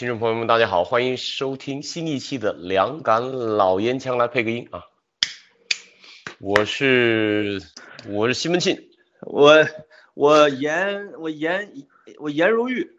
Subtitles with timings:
[0.00, 4.84] 听众朋友们，大家好，欢迎收听新一期的两杆老烟枪来配个音啊！
[6.38, 7.60] 我是
[8.08, 8.88] 我是西门庆，
[9.20, 9.66] 我
[10.14, 11.70] 我颜我颜
[12.18, 12.92] 我颜如玉，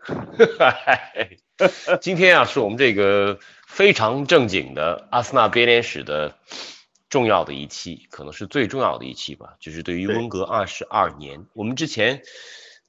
[2.02, 6.38] 今天啊是我们这个非常正经的阿森纳编年史的
[7.10, 10.18] 重要的一期，可能是最重要的一期吧，就是对于对。
[10.18, 12.22] 温格二十二年，我们之前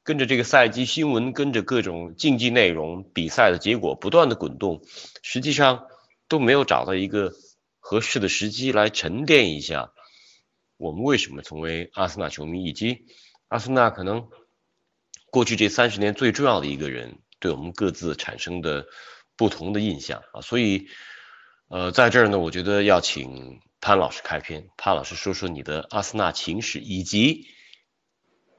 [0.05, 4.83] 跟着这个赛季新闻，跟着各种竞技内容、比赛的结果不断的滚动，
[5.23, 5.87] 实际上
[6.29, 7.33] 都没有找到一个
[7.79, 9.93] 合适的时机来沉淀一下
[10.77, 13.07] 我们为什么成为阿森纳球迷，以及
[13.49, 14.29] 阿森纳可能
[15.31, 18.87] 过去这三十年最重要的一个人对我们各自产生的
[19.37, 20.89] 不同的印象啊，所以
[21.69, 27.47] 呃，在这儿呢，我觉得要请潘老师开篇，潘老师说说你的阿森纳情史，以及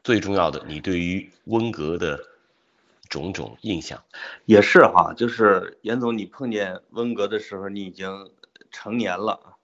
[0.04, 2.20] 最重要的你对于温格的
[3.09, 4.04] 种种印象。
[4.46, 8.31] 也是哈，就是严总，你碰见温格的时候，你已经
[8.70, 9.56] 成年了啊。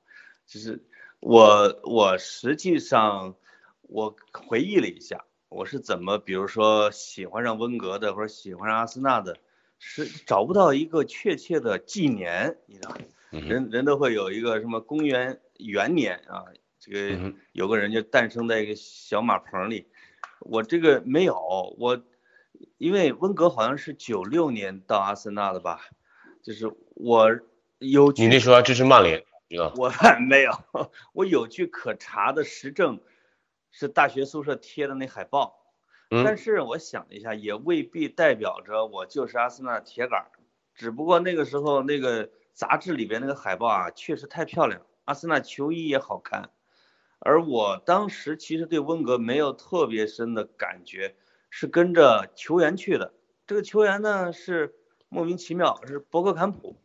[0.47, 0.83] 就是
[1.19, 3.35] 我我实际上
[3.81, 9.37] 我回忆了一下，我是怎么，比如说喜欢上温格的，或者喜欢上阿森纳的，
[9.77, 12.95] 是找不到一个确切的纪年，你知道
[13.29, 16.45] 人人都会有一个什么公元元年啊，
[16.79, 19.85] 这个有个人就诞生在一个小马棚里，
[20.41, 22.01] 我这个没有，我
[22.77, 25.81] 因为温格好像是九六年到阿森纳的吧，
[26.41, 27.39] 就是我
[27.77, 29.23] 有你那时候还支持曼联？
[29.77, 29.91] 我
[30.27, 30.51] 没有，
[31.11, 32.99] 我有据可查的实证
[33.71, 35.59] 是大学宿舍贴的那海报，
[36.09, 40.31] 但嗯是我想了一下，也未必代表着我就是阿森纳铁杆儿，
[40.75, 46.51] 只不过那个时候那个杂志里边那个海报啊，确实太漂亮，阿森纳球衣也好看，
[47.19, 51.15] 而我当时其实对温格没有特别深的感觉，
[51.49, 53.13] 是跟着球员去的。
[53.45, 54.75] 这个球员呢是
[55.09, 56.77] 莫名其妙，是博格坎普。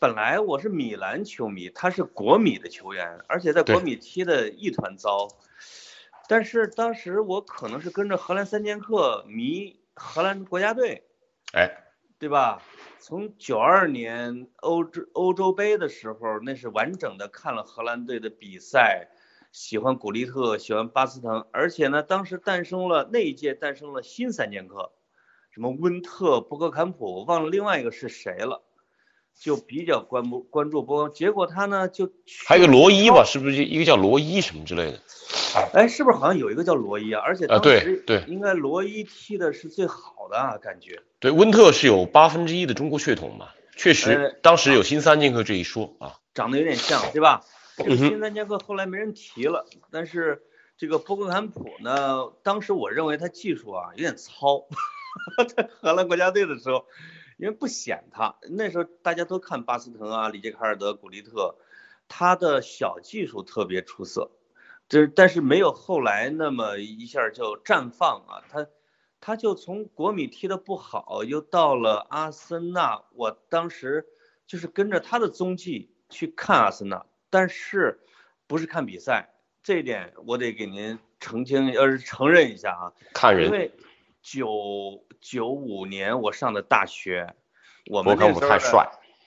[0.00, 5.28] 本来我是米兰球迷，他是国米的球员，而且在国米踢的一团糟。
[6.28, 11.04] 但是当时我可能是跟着荷兰三剑客迷荷兰国家队，
[11.52, 11.84] 哎，
[12.18, 12.62] 对吧？
[12.98, 19.08] 从九二年欧洲欧洲杯的时候，那是完整的看了荷兰队的比赛，
[19.54, 24.90] 喜欢古利特，喜欢巴斯滕，而且呢，当时诞生了那一届诞生了新三剑客，
[25.52, 28.62] 什么温特、博格坎普，我忘了另外一个是谁了，
[29.38, 32.10] 就比较关不关注波，结果他呢就
[32.48, 35.00] 还有个罗伊吧，是不是一个叫罗伊什么之类的？
[35.72, 37.22] 哎，是不是好像有一个叫罗伊啊？
[37.24, 41.00] 而且啊当时对对应该罗伊踢的是最好的啊，感觉。
[41.20, 46.18] 对，温特是有八分之一的中国血统嘛，确呃实，当时有新三剑客这一说啊。
[46.34, 47.44] 长得有点像，对吧？
[47.76, 50.42] 新三剑客后来没人提了，但是
[50.76, 54.66] 这个波格坎普呢，当时我认为他技术啊有点糙，
[55.56, 56.86] 在荷兰国家队的时候，
[57.36, 61.56] 因为不显他，那时候大家都看巴斯滕啊、里杰卡尔德、古利特，
[62.08, 64.30] 他的小技术特别出色，
[64.88, 68.66] 这但是没有后来那么一下就绽放啊，他。
[69.26, 73.04] 他就从国米踢得不好，又到了阿森纳。
[73.14, 74.04] 我当时
[74.46, 77.98] 就是跟着他的踪迹去看阿森纳，但是
[78.46, 79.34] 不是看比赛，
[79.64, 82.92] 这一点我得给您澄清，要是承认一下啊。
[83.12, 83.72] 看人，因为
[84.22, 87.34] 九九五年我上的大学，
[87.90, 88.84] 我们那时候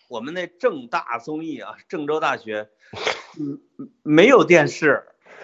[0.08, 2.70] 我们那正大综艺啊，郑州大学，
[3.38, 3.60] 嗯，
[4.04, 5.04] 没有电视，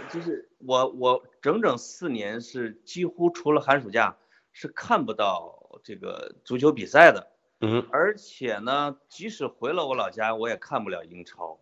[0.10, 4.16] 就是我我整整四年是几乎除了寒暑假
[4.54, 11.60] 是看不到这个足球比赛的，嗯，而且呢，即使回了我老家，我也看不了英超，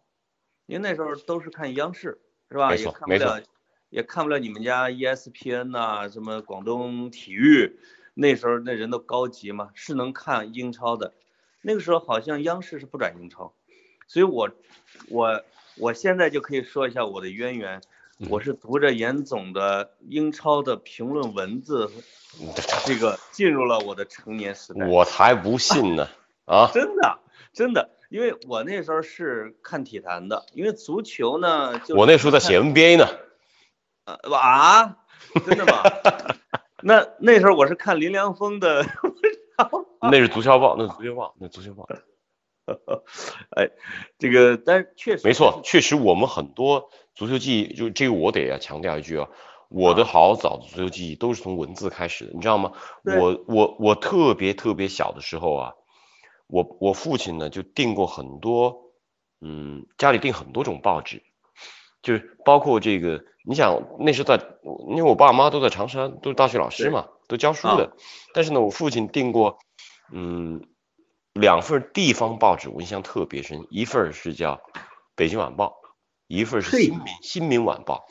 [0.71, 2.17] 因为那时候都是看央视，
[2.49, 2.69] 是吧？
[2.69, 3.43] 没也错没错看不了，
[3.89, 7.77] 也看不了你们家 E ESPN 呐、什么广东体育，
[8.13, 11.13] 那时候那人都高级嘛，是能看英超的。
[11.61, 13.53] 那个时候好像央视是不转英超，
[14.07, 14.49] 所以我
[15.09, 15.43] 我
[15.77, 17.81] 我现在就可以说一下我的渊源，
[18.19, 21.91] 嗯我是读着严总的英超的评论文字，
[22.85, 24.87] 这个进入了我的成年时代。
[24.87, 26.07] 我才不信呢
[26.47, 26.71] 啊！
[26.73, 27.19] 真的
[27.51, 33.07] 真的，因为我那时候是看体坛的，因为足球呢，就是我那时候在写 NBA 呢，
[34.03, 34.97] 呃啊，
[35.47, 35.81] 真的吗？
[36.83, 38.85] 那那时候我是看林良锋的，
[40.11, 41.87] 那是足球报，那是足球报，那是足球报。
[43.55, 43.69] 哎，
[44.19, 49.29] 这个但是确实没错，确实我们很多足球记忆，就这个我得要强调一句啊，
[49.69, 52.73] 我的好早的足球记忆都是从文字开始的，你知道吗？
[53.05, 55.73] 我我我特别特别小的时候啊，
[56.51, 58.91] 我我父亲呢就订过很多，
[59.39, 61.23] 嗯，家里订很多种报纸，
[62.03, 64.43] 就是包括这个，你想那时候在，
[64.89, 67.93] 因为我爸妈都在长沙，都是大学老师嘛，都教书的，
[68.33, 69.59] 但是呢，我父亲订过，
[70.11, 70.67] 嗯，
[71.31, 74.55] 两份地方报纸，我印象特别深，一份是叫
[75.15, 75.67] 《北京晚报》，
[76.27, 78.05] 一份是《新民新民晚报》，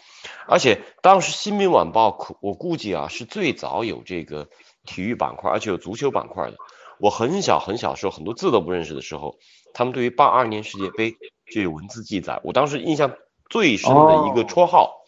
[0.49, 4.49] 而且当时《新民晚报》可我估计啊是最早有这个
[4.87, 6.57] 体育板块，而且有足球板块的。
[7.01, 9.39] 我很小很小时候，很多字都不认识的时候，
[9.73, 11.17] 他们对于八二年世界杯
[11.53, 12.41] 就有文字记载。
[12.45, 13.17] 我当时印象
[13.49, 15.05] 最深的一个哦绰号，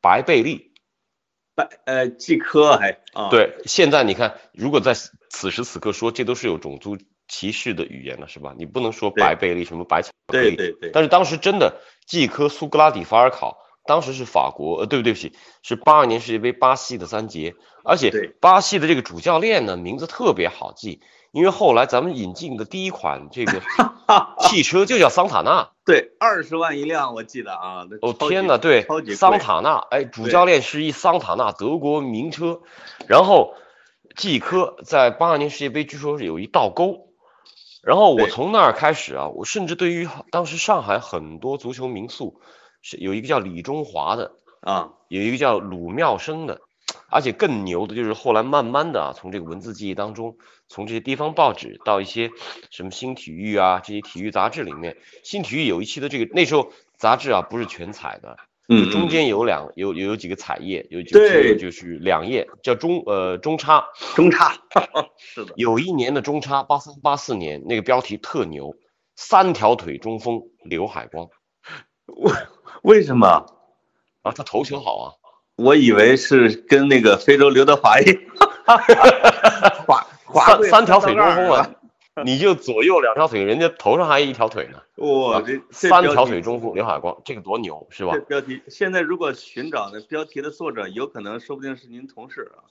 [0.00, 0.72] 白贝利。
[1.54, 6.96] 白呃季科还啊，对，现在你看，如果在此此时此刻说，这都是有种族
[7.26, 8.54] 歧视的语言了，是吧？
[8.56, 13.58] 你不能说白贝利什么白巧克力，对对对，但是当时真的，季科苏格拉底法尔考，
[13.88, 15.32] 当时是法国，呃，对不对不起，
[15.62, 21.00] 是八二年世界杯巴西的三杰，而且巴西的这个主教练呢，名字特别好记，
[21.32, 23.62] 因为后来咱们引进的第一款这个
[24.40, 25.70] 汽车就叫桑塔纳。
[25.86, 28.86] 对二十万一辆，我记得啊，哦天哪，对
[29.16, 32.60] 桑塔纳，哎，主教练是一桑塔纳德国名车，
[33.06, 33.54] 然后
[34.14, 37.08] 季科在八二年世界杯据说是有一倒钩，
[37.82, 42.42] 然后我从那儿开始啊，我甚至对于当时上海很多足球名宿，
[42.90, 44.32] 是有一个叫李中华的，
[44.62, 46.62] 啊，有一个叫鲁妙生的，
[47.10, 50.38] 而且更牛的就是后来慢慢的啊，从这个文字记忆当中，
[50.68, 52.30] 从这些地方报纸到一些
[52.70, 58.38] 什么新体育啊这些体育杂志里面，新体育有一期的这个那时候杂志啊不是全彩的，
[58.68, 59.08] 嗯，中嗯。
[59.10, 61.10] 间有两有有有几个彩页，有几
[61.58, 63.84] 就是两页叫中呃中差，
[64.16, 64.56] 中差，
[65.18, 68.74] 是的，有一年的中差八三八四年那个标题特牛，
[69.14, 71.28] 三条腿中锋刘海光
[72.82, 73.46] 为什么？
[74.22, 75.12] 啊，他头型好啊。
[75.56, 78.20] 我以为是跟那个非洲刘德华一样，
[79.86, 81.70] 华华贵三三条腿中锋啊，
[82.24, 84.78] 你就左右两条腿，人家头上还一条腿呢。
[85.04, 88.20] 哇，这这三条腿中锋刘海光，这个多牛是吧这？
[88.20, 92.62] 标题现在如果寻找那标题的作者，有可能说不定是您同事啊。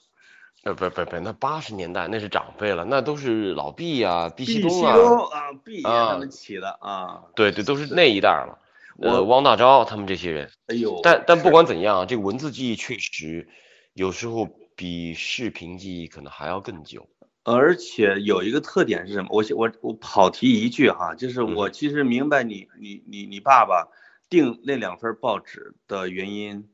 [0.64, 7.20] 呃，不不不，那八十年代那是长辈了，那都是老毕呀、毕毕西西东啊，东啊，毕爷啊他们起的啊。
[7.34, 8.58] 对对，都是那一代了。
[9.00, 13.48] 呃，我汪大钊他们这些人，哎呦，但但不管怎样啊，这个文字记忆确实
[13.94, 17.08] 有时候比视频记忆可能还要更久。
[17.44, 19.28] 而且有一个特点是什么？
[19.30, 23.88] 我我我跑题一句哈，就是嗯我其实明白你你你你爸爸
[24.28, 26.68] 订那两份报纸的原因，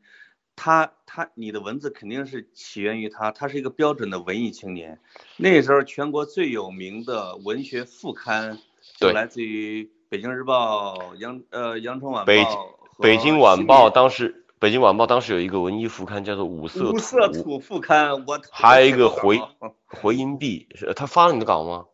[0.56, 4.99] 他他你的文字肯定是起源于他，他是一个标准的文艺青年。
[5.37, 8.59] 那时候全国最有名的文学副刊
[8.99, 12.66] 就来自于北京日报、阳呃阳春晚北报
[12.98, 19.40] 北北京晚报当时，北京晚报当时有一个文艺副刊叫做《五色五色土土副刊，我还有一个回
[19.86, 21.86] 回音壁，是他发了你的稿吗？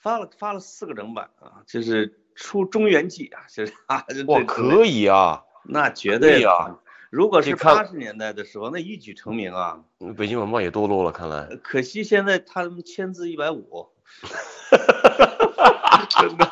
[0.00, 3.72] 发了发了四个整版啊，就是出中原记啊，就是
[4.28, 5.42] 哇，可以啊！
[5.64, 6.78] 那绝对啊。
[7.10, 9.80] 如果是看八十年代的时候，那一举成名啊。
[10.00, 11.48] 嗯北京晚报也堕落了，看来。
[11.62, 13.88] 可惜现在他们签字一百五，
[16.10, 16.50] 真的，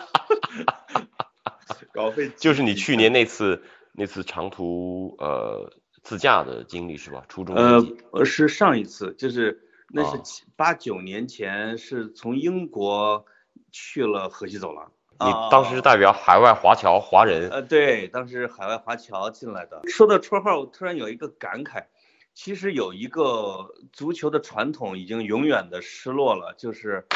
[1.92, 3.62] 稿费就是你去年那次
[3.92, 5.72] 那次长途呃
[6.02, 7.24] 自驾的经历是吧？
[7.28, 7.54] 初中
[8.12, 13.24] 呃是上一次，就是那是八九年前，是从英国
[13.70, 14.90] 去了河西走廊。
[15.20, 19.82] 你当时是代表海外华侨华人，呃，对，当时海外华侨进来的。
[19.88, 21.84] 说到绰号，我突然有一个感慨，
[22.34, 27.06] 其实有一个足球的传统已经永远的失落了，就是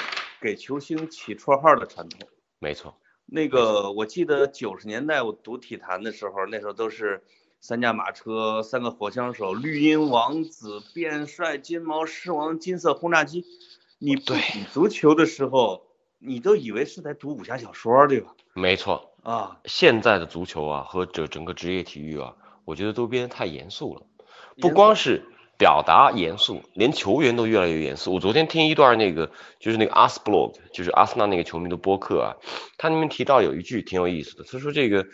[0.40, 2.28] 给球星起绰号的传统。
[2.61, 7.23] 没错，那个我记得九十年代我读体坛的时候，那时候都是
[7.61, 13.45] 三驾马车、三个火枪手、绿茵王子、变帅、金毛狮王、金色轰炸机。
[13.99, 14.40] 你不对
[14.73, 15.87] 足球的时候，
[16.18, 18.35] 你都以为是在读武侠小说，对吧？
[18.54, 19.12] 没错。
[19.23, 24.02] 啊，现在的足球啊和这整个职业体育啊，我觉得都变得太严肃了，
[24.61, 25.25] 不光是
[25.58, 28.14] 表达严肃，连球员都越来越严肃。
[28.14, 32.36] 我昨天听一段那个就是那个阿斯 blog，就是阿森纳那个球迷的播客啊，
[32.78, 35.06] 他那边提到有一句挺有意思的，他说这个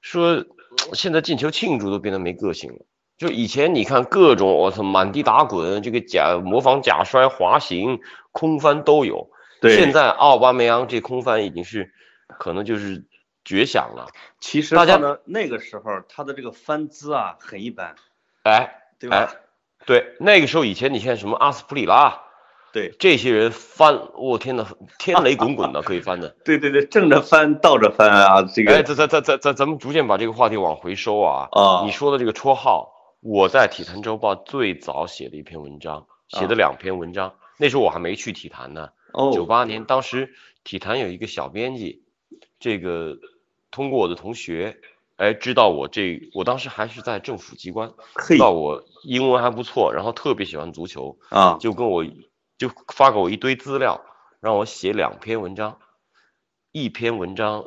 [0.00, 0.46] 说呃
[0.94, 2.84] 现在进球庆祝都变得没个性了。
[3.18, 8.00] 就以前你看各种我操满地打滚，这个假模仿假摔、滑行、
[8.32, 9.30] 空翻都有。
[9.60, 11.92] 对，现在奥巴梅扬这空翻已经是
[12.26, 13.04] 可能就是
[13.44, 14.08] 绝响了。
[14.40, 17.94] 其实大家呢那个时候，他的这个翻姿啊很一般，
[18.42, 19.32] 哎，对吧？
[19.86, 22.22] 对，那个时候以前你看什么阿斯普里拉，
[22.72, 24.66] 对这些人翻，我天呐，
[24.98, 26.36] 天雷滚滚的 可以翻的。
[26.44, 31.48] 对对对，正着翻，倒着翻啊，这哎，个咱咱咱咱咱咱们逐渐把这个话题往回收啊。
[31.52, 38.90] 啊你说的这个绰号，我在体坛周报最早写的一篇文章，写的两篇文章，那时候我还没去体坛呢。
[39.12, 40.32] 哦九哦八年，当时
[40.64, 42.02] 体坛有一个小编辑，
[42.58, 43.18] 这个
[43.70, 44.78] 通过我的同学，
[45.22, 51.58] 哎，知道我这，我当时还是在政府机关，嘿知道我英文还不错，然后特别喜欢足球，啊。
[51.60, 52.04] 就跟我
[52.58, 54.04] 就发给我一堆资料，
[54.40, 55.78] 让我写两篇文章，
[56.72, 57.66] 一篇文章，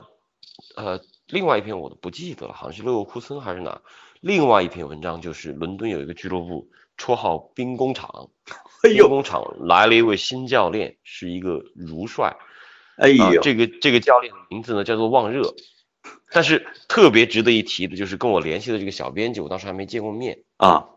[0.75, 3.81] 呃，另外一篇我都不记得了，好像是勒沃库森还是哪，
[4.19, 8.31] 另外一篇文章就是伦敦有一个俱乐部，绰号兵工厂，
[8.83, 12.35] 兵工厂来了一位新教练，是一个儒帅，
[12.97, 15.55] 哎呦，啊这个这个教练的名字呢叫做旺热，
[16.35, 20.89] 但是特别值得一提的就是跟我联系的这个小编辑，我当时还没见过面，啊，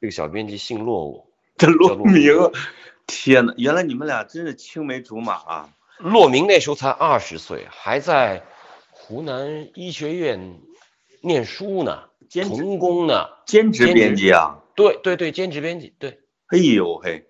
[0.00, 2.32] 这个小编辑姓骆，这叫骆骆明，
[3.06, 5.74] 天呐，原来你们俩真是青梅竹马啊！
[5.98, 8.44] 骆明那时候才二十岁，还在
[8.92, 10.58] 湖南医学院
[11.20, 12.56] 念书呢，兼职。
[12.56, 17.26] 童工呢，兼职兼职编辑啊，对对对，兼职编辑，对，哎呦嘿，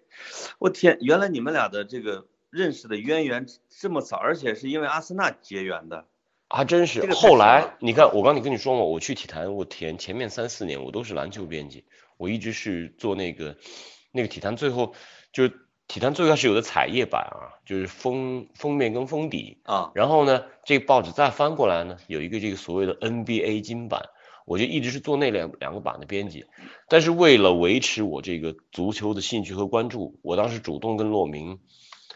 [0.61, 3.47] 我天，原来你们俩的这个认识的渊源
[3.81, 6.07] 这么早，而且是因为阿森纳结缘的。
[6.52, 7.11] 还真是。
[7.14, 11.85] 后来你看，我刚才跟你说嘛，我去体坛，我前前面三四年我都是篮球编辑，
[12.18, 13.56] 我一直是做那个
[14.12, 14.94] 那个体坛，最后
[15.32, 15.52] 就是
[15.88, 24.11] 体坛最开始有的彩页版啊，就是封封面跟封底，啊，然后呢，这个报纸再翻过来呢，有一个这个所谓的 NBA 金版，
[24.44, 26.44] 我就一直是做那两两个版的编辑。
[26.88, 31.61] 但是为了维持我这个足球的兴趣和关注，我当时主动跟骆明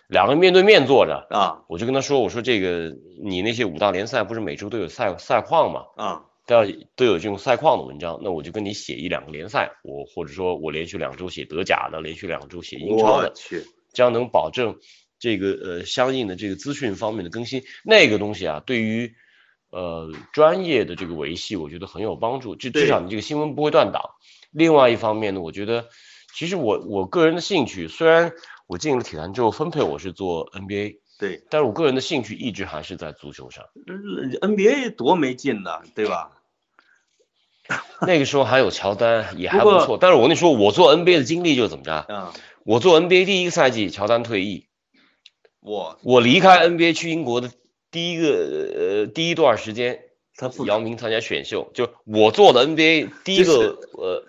[0.08, 5.84] 两个人面对面坐着，啊我就跟他说，我说这个你那些五大联赛不是每周都有赛赛况嘛？
[5.96, 14.76] 啊都要都有这种赛况的文章，那我就跟你写一两个联赛，我或者说我连续两周写德甲的，连续两周写英超的，去，这样能保证
[15.18, 17.64] 这个呃相应的这个资讯方面的更新。
[17.84, 19.12] 那个东西啊，对于
[19.70, 22.54] 呃专业的这个维系，我觉得很有帮助。
[22.54, 24.02] 至至少你这个新闻不会断档。
[24.52, 25.88] 另外一方面呢，我觉得
[26.32, 28.30] 其实我我个人的兴趣，虽然
[28.66, 33.64] 我进了体坛之后分配我是做 NBA，对但是我个人的兴趣一直还是在足球上。
[33.86, 36.32] 呃，NBA 多没劲呐，对吧？
[38.02, 39.98] 那个时候还有乔丹，也还不错。
[40.00, 41.92] 但是我跟你说，我做 NBA 的经历就是怎么着？
[41.92, 42.32] 啊，
[42.64, 44.66] 我做 NBA 第一个赛季，乔丹退役，
[45.60, 47.50] 我我离开 NBA 去英国的
[47.90, 50.00] 第一个呃第一段时间，
[50.36, 54.24] 他不姚明参加选秀，就我做的 NBA 第一个呃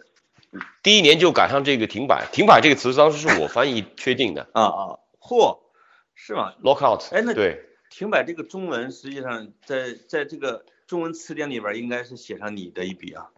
[0.84, 5.60] 第一年就赶上这个停摆，停摆这个词当时是我翻译确定的啊啊，嚯，
[6.16, 7.14] 是吗？，lockout。
[7.14, 13.30] 哎那对，停摆这个中文实际上在在这个中文词典里边应该是写上你的一笔啊。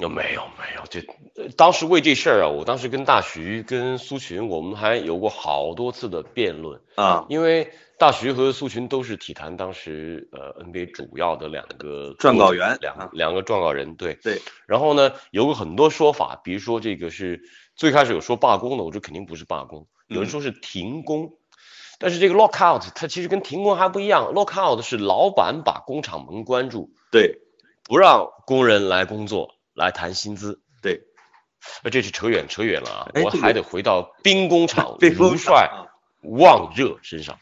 [0.00, 1.00] 有没有没有，就
[1.36, 6.80] 呃当时为这事儿啊，我当时跟大徐跟苏群，我们还有过好多次的辩论。
[6.96, 14.40] 啊，因为大徐和苏群都是体坛当时呃 NBA 主要的两个撰稿员两啊两个撰稿人，对对。
[14.66, 17.42] 然后呢，有过很多说法，比如说这个是
[17.76, 21.34] 最开始有说罢工的，我说肯定不是罢工，有人嗯说是停工。
[21.98, 27.40] 但是这个 lockout 它其实跟停工还不一样，lockout 是老板把工厂门关住，对
[27.84, 30.60] 不让工人来工作，来谈薪资。
[30.82, 31.02] 对，
[31.82, 35.86] 呃，这是扯远扯远了啊，哎我还得回到兵工厂 兵工厂如帅啊
[36.22, 37.38] 望热身上。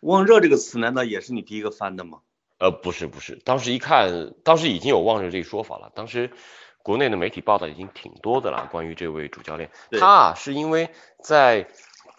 [0.00, 2.20] 望热这个词难道也是你第一个翻的吗？
[2.58, 5.90] 呃，不是不是，当时一看，当时已经有望热这个说法了。
[5.94, 6.30] 当时
[6.82, 9.70] 国内的媒体报道已经挺多的了，关于这位主教练。
[9.92, 10.90] 他啊是因为
[11.22, 11.68] 在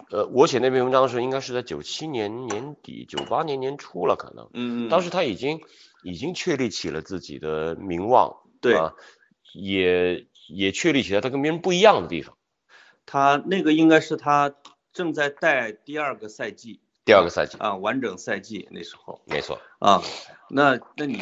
[0.09, 4.49] 呃我写那篇文章的时候，应该是在九七年年底、九八年年初了，可能。
[4.53, 5.61] 嗯嗯，当时他已经
[6.03, 8.75] 已经确立起了自己的名望，对。
[8.75, 8.93] 啊，
[9.53, 12.37] 也也确立起来他跟别人不一样的地方。
[13.05, 14.55] 他那个应该是他
[14.93, 16.79] 正在带第二个赛季。
[17.03, 20.03] 第二个赛季，啊，完整赛季那时候没错，啊，
[20.51, 21.19] 那那你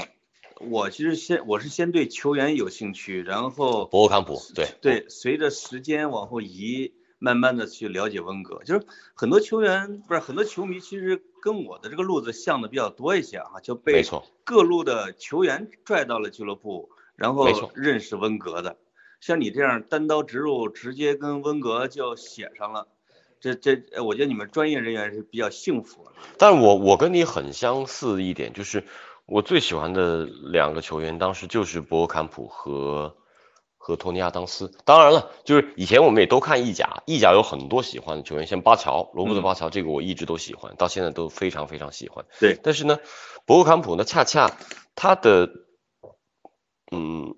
[0.60, 14.03] 我其实先我是先对球员有兴趣，然后博格坎普，对对，随着时间往后移，慢慢的去了解温格，就是很多球员不是很多球迷，其实跟我的这个路子像的比较多一些啊，就被
[14.43, 18.77] 各路的球员拽到了俱乐部，然后认识温格的。
[19.19, 22.88] 像你这样单刀直入，直接跟温格就写上了，
[23.41, 26.11] 这这，呃我觉得你们专业人员是比较幸福的。
[26.38, 28.85] 但我我跟你很相似一点，就是
[29.25, 33.17] 我最喜欢的两个球员，当时就是博格坎普和
[33.77, 34.71] 和托尼亚当斯。
[34.85, 42.23] 当然了，就是以前我们也都看意甲，意甲有很多喜欢的球员，像巴乔、罗伯特嗯巴乔，这个我一直都喜欢，到现在都非常非常喜欢。
[42.39, 42.99] 对但是呢，
[43.45, 44.49] 博格坎普呢，恰恰
[44.95, 45.49] 他的
[46.91, 47.36] 嗯，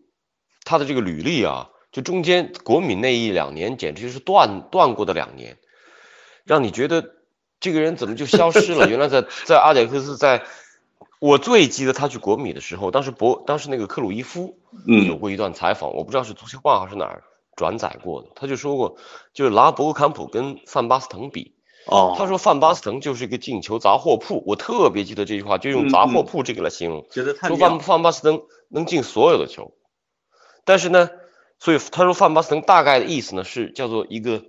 [0.63, 5.58] 他的这个履历啊，就中间国米那一两年，简直就是断断过的两年。
[6.43, 7.15] 让你觉得
[7.60, 8.88] 这个人怎么就消失了？
[8.89, 10.43] 原来在在阿贾克斯，在
[11.20, 17.24] 我最记得他去国米的时候，当时博当时那个克鲁伊夫有嗯过一段采访，我不知道是足球报还是哪儿
[17.55, 18.98] 转载过的，他就说过，
[19.34, 21.53] 就是拿博格坎普跟范巴斯滕比，
[21.86, 27.05] 哦，他说范巴斯滕就是一个进球杂货铺，我特别记得这句话，就用杂货铺这个来形容。
[27.12, 28.41] 觉得太说范范巴斯滕
[28.72, 29.74] 能进所有的球，
[30.63, 31.10] 但是呢，
[31.60, 34.44] 所以他说范巴斯滕大概的意思呢是叫做一个，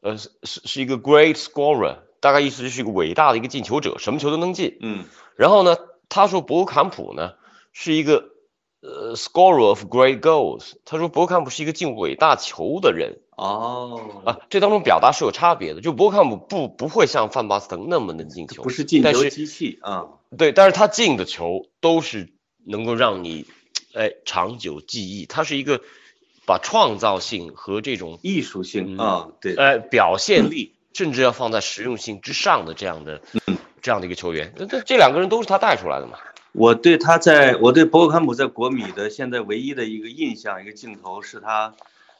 [0.00, 4.78] 呃是是是一个 great scorer，大概意思就是一个伟大的一个进球者，什么球都能进。
[4.80, 5.04] 嗯。
[5.36, 5.76] 然后呢，
[6.08, 7.34] 他说博格坎普呢
[7.72, 8.30] 是一个
[8.80, 13.20] 呃 scorer of great goals，他说博格坎普是一个进伟大球的人。
[13.36, 14.22] 哦。
[14.24, 22.32] 啊，这当中表达是有差别的，就博格坎普不不会像范巴斯滕那么能进球，不是进球机器啊，对，但是他进的球都是
[22.64, 23.46] 能够让你，
[23.94, 25.26] 哎，长久记忆。
[25.26, 25.80] 他是一个
[26.46, 33.20] 把创造性和这种艺术性嗯啊，对，呃表现力，甚至要放在实用性之上的这样的
[33.80, 34.52] 这样的一个球员。
[34.56, 36.18] 那这这两个人都是他带出来的嘛？
[36.52, 41.74] 我对他在我对博格坎普在国米的现在唯一的一个印象，一个镜头是他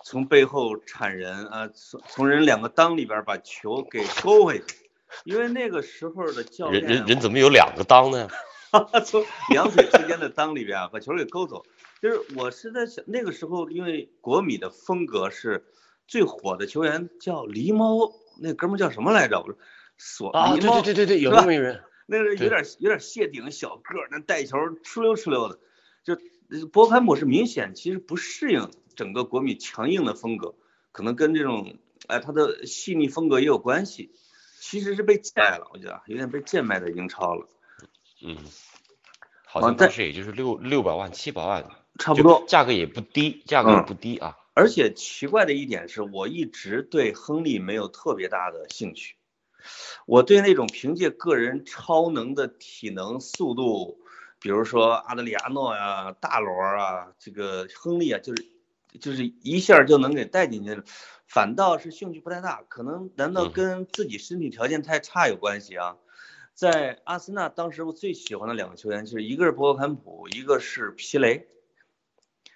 [0.05, 4.89] 从背后铲人啊，从从人两个裆里边把球给勾回去，
[5.25, 8.29] 因为那个时候的教练人人人怎么有两个裆呢？
[9.05, 11.65] 从 两腿之间的裆里边啊把球给勾走。
[12.01, 15.65] 就是我是在想，那个时候因为国米的风格是
[16.07, 19.41] 最火的球员叫狸猫，那哥们儿叫什么来着？
[19.41, 19.57] 我说
[19.99, 21.83] 索啊，猫对对对对，有那么一个人。
[22.07, 25.59] 那个有对点有点谢顶小个儿，那带球哧溜哧溜的，
[26.03, 26.15] 就
[26.49, 30.55] 呃博坎普是明显其实不适应整个国米强硬的风格，
[30.91, 31.77] 可能跟这种
[32.09, 34.11] 哎他的细腻风格也有关系，
[34.59, 37.47] 其实是被贱卖了，我觉得有点被贱卖在英超了，
[38.23, 38.37] 嗯，
[39.47, 41.65] 好啊但像当时也就是六六百万七百万，
[41.99, 42.45] 差不多。
[42.47, 44.37] 价格也不低，价格也嗯不低啊。
[44.53, 49.17] 而且奇怪的一点是我一直对亨利没有特别大的兴趣，
[50.07, 54.01] 我对那种凭借个人超能的体能、速度，
[54.41, 58.47] 比如说阿德里亚诺呀、大罗啊，这个亨利啊，就是
[59.01, 60.83] 就是一下就能给带进去，
[61.27, 62.63] 反倒是兴趣不太大。
[62.69, 65.97] 可能难道嗯跟自己身体条件太差有关系啊？
[66.61, 71.49] 在阿森纳当时我最喜欢的两个球员就是一个是博格坎普，一个是皮雷。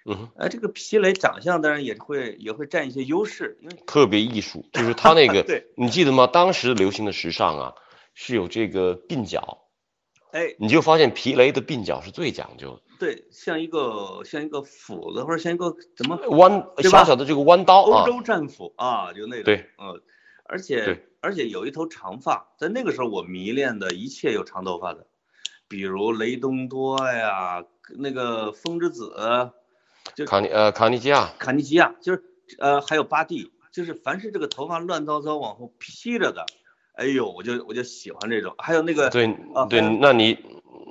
[0.05, 0.29] 嗯哼。
[0.37, 6.27] 哎，这个皮雷长相当然也会也会占一些优势，因为特别艺术，就是他那个 对，你记得吗？
[6.27, 7.73] 当时流行的时尚啊，
[8.13, 9.63] 是有这个鬓角，
[10.31, 19.99] 哎，你就发现皮雷的鬓角是最讲究的，对，像一个像一个斧子或者像一个怎么弯小小的这个弯刀啊，欧洲战斧啊，就那种，对，嗯，
[20.47, 25.07] 而且而且有一头长发，在那个时候我迷恋的一切有长头发的，
[25.67, 27.63] 比如雷东多呀，
[27.97, 29.51] 那个风之子，
[30.13, 32.23] 就卡尼呃卡尼基亚，卡尼基亚，就是
[32.59, 36.45] 呃还有巴蒂，就是凡是这个头发乱糟糟往后披着的，
[36.93, 39.27] 哎呦，我就我就喜欢这种，还有那个对
[39.69, 40.37] 对那你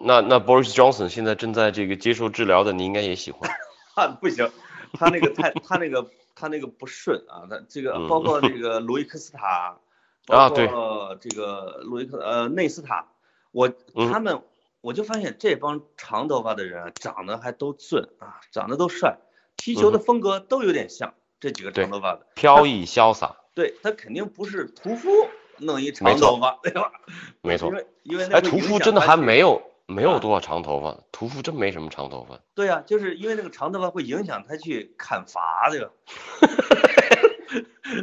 [0.04, 3.48] 那那 Boris Johnson 现在正在这个接受治疗的，你应该也喜欢，
[3.94, 4.50] 他 不行，
[4.94, 9.78] 他那个太他那个他那个不顺啊，他这个嗯包括这个卢伊克斯塔，
[10.26, 13.08] 包啊对括这个卢伊克呃内斯塔，
[13.52, 14.42] 我嗯他们
[14.80, 19.18] 我就发现这帮长头发的人啊，长得还都俊啊，长得都帅，
[19.56, 25.10] 踢球的风格都有点像这几个长头发的，飘逸潇洒，对他肯定不是屠夫
[25.58, 26.92] 弄一长头发，对吧？
[27.40, 27.74] 没错因。
[27.76, 35.90] 为因为那哎，会影屠夫真的还没有没有啊多少长头发，屠夫真没什么长头发，对呀、就是因为那个长头发会影响他去砍伐，对吧？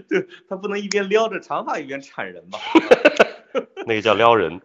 [0.07, 2.59] 对，他不能一边撩着长发一边铲人吧？
[3.85, 4.61] 那个叫撩人，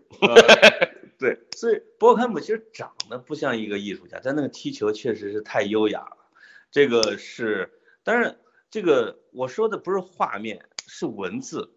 [1.18, 6.16] 对，所以博格坎普其实长得不像一个艺术家，但那个踢球确实是太优雅了。
[6.70, 7.72] 这个是，
[8.04, 8.38] 但是，
[8.70, 11.72] 这个我说的不是画面，是文字。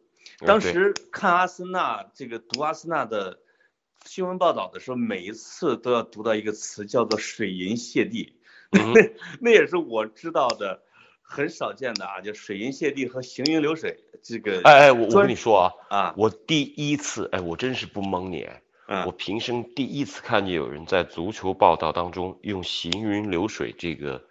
[0.46, 3.40] 当时看阿森纳这个读阿森纳的
[4.06, 8.34] 新闻报道的时候，每一次都要读到一个词，叫做“水银泻地”。
[8.72, 9.02] 嗯 那
[9.42, 10.84] 那也是我知道的
[11.22, 18.62] 很少见的啊，就水银泻地和行云流水这个哎哎，我我跟你说啊，啊，我第一次，哎，我真是不蒙你，哎，
[19.06, 24.28] 我嗯平生第一次看见有人在足球报道当中用“行云流水”这个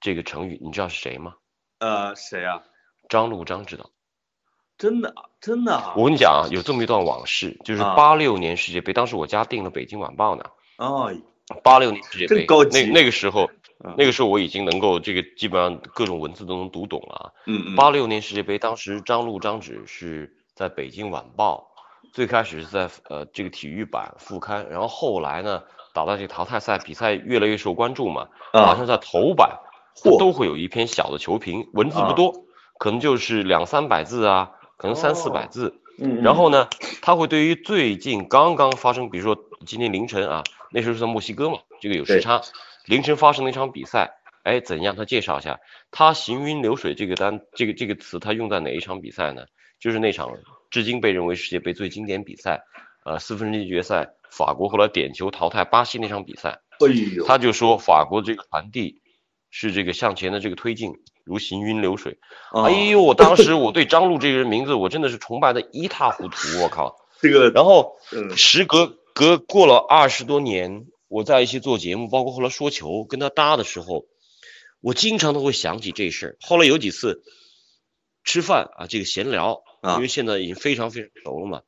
[0.00, 1.36] 这个成语，你知道是谁吗？
[1.78, 2.62] 呃谁啊？
[3.08, 3.90] 张路张知道。
[4.80, 5.92] 真的真的啊。
[5.94, 7.94] 我跟你讲啊，有这么一段往事，就是啊。
[7.94, 10.44] 八六年世界杯，当时我家订了《北京晚报》呢。
[10.78, 11.12] 哦，
[11.62, 13.50] 八六年世界杯，那那个时候
[13.84, 17.30] 嗯，那个时候我已经能够这个基本上各种文字都能读懂了啊。
[17.46, 21.68] 嗯嗯，八六年世界杯，当时张璐张芷是在北京晚报，
[22.14, 25.62] 最开始是在呃这个体育版副刊，然后后来呢，
[25.92, 29.58] 打到这个淘汰赛比赛越来越受关注嘛，好啊像在头版
[29.94, 30.18] 嚯。
[30.18, 32.32] 都会有一篇小的球评，文字不多，
[32.78, 36.66] 可能就是两三百字啊，可能三四百字，嗯，然后呢，
[37.02, 42.40] 他会对于最近刚刚发生，比如说今天凌晨啊，那时候是在墨西哥嘛，这个有时差，
[42.86, 44.96] 凌晨发生的一场比赛，哎，怎样？
[44.96, 49.44] 他介绍一下，他行云流水这个单，这个这个词，他用在哪一场比赛呢？
[49.78, 50.30] 就是那场
[50.70, 52.62] 至今被认为世界杯最经典比赛，
[53.04, 59.02] 呃，四分之一决赛，法国后来点球淘汰巴西那场比赛，哎呦，他就说法国这个传递
[59.50, 62.18] 是这个向前的这个推进如行云流水。
[62.50, 66.96] 啊哎呦，我当时我对张璐这个人名字我真的是崇拜的一塌糊涂，我靠！
[67.20, 74.06] 这个，然后嗯时隔隔过了二十多年，我在一起做节目，包括后来说球跟他搭的时候，
[74.80, 76.36] 我经常都会想起这事儿。
[76.40, 77.22] 后来有几次
[78.24, 81.60] 吃饭啊，这个闲聊，啊因为现在已经非常非常熟了嘛，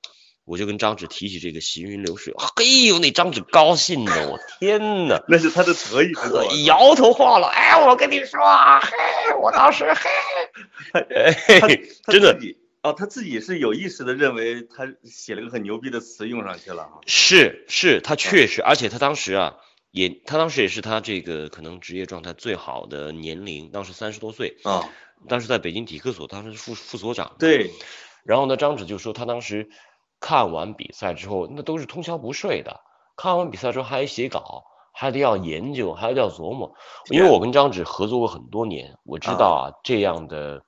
[0.45, 5.23] 我就跟张芷提起这个行云流水，嘿呦，那张芷高兴的我天呐！
[5.29, 6.45] 那是他的得意之作。
[6.65, 12.37] 摇头晃脑，哎，我跟你说啊，嘿，我当时嘿，哎真的
[12.83, 17.01] 哦，他自己是有意识的认为他写了个很牛逼的词用上去了哈。
[17.07, 19.55] 是是，他确实，而且他当时啊，
[19.93, 24.91] 也他当时也是他这个可能职业状态最好的年龄，当时三十多岁，啊，
[25.29, 27.37] 当时在北京体科所，当时是副副所长。。
[27.39, 27.71] 对，
[28.25, 29.69] 然后呢，张芷就说他当时
[30.23, 32.81] 看完比赛之后，那都是通宵不睡的，
[33.17, 36.73] 看完比赛之后还得写稿，还得要研究，还得要琢磨。
[37.11, 40.63] 因为我跟张芷合作过很多年，我知道啊，这样的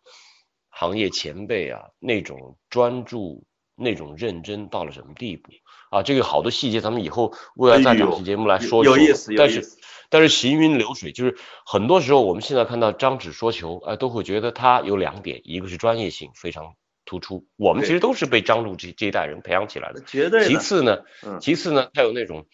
[0.69, 3.45] 行业前辈啊，那种专注、
[3.77, 5.53] 那种认真到了什么地步
[5.90, 6.03] 啊？
[6.03, 9.79] 这个好多细节，咱们以后未来再找期节目来说说有意思，有但是意思。
[10.11, 20.01] 但是行云流水，就是很多时候我们现在看到张芷说球，哎、都会觉得他有两点，一个是专业性非常突出，我们其实都是被张璐这这一代人培养起来的。
[20.07, 20.47] 绝对。
[20.47, 22.47] 其次呢，嗯其次呢，他有那种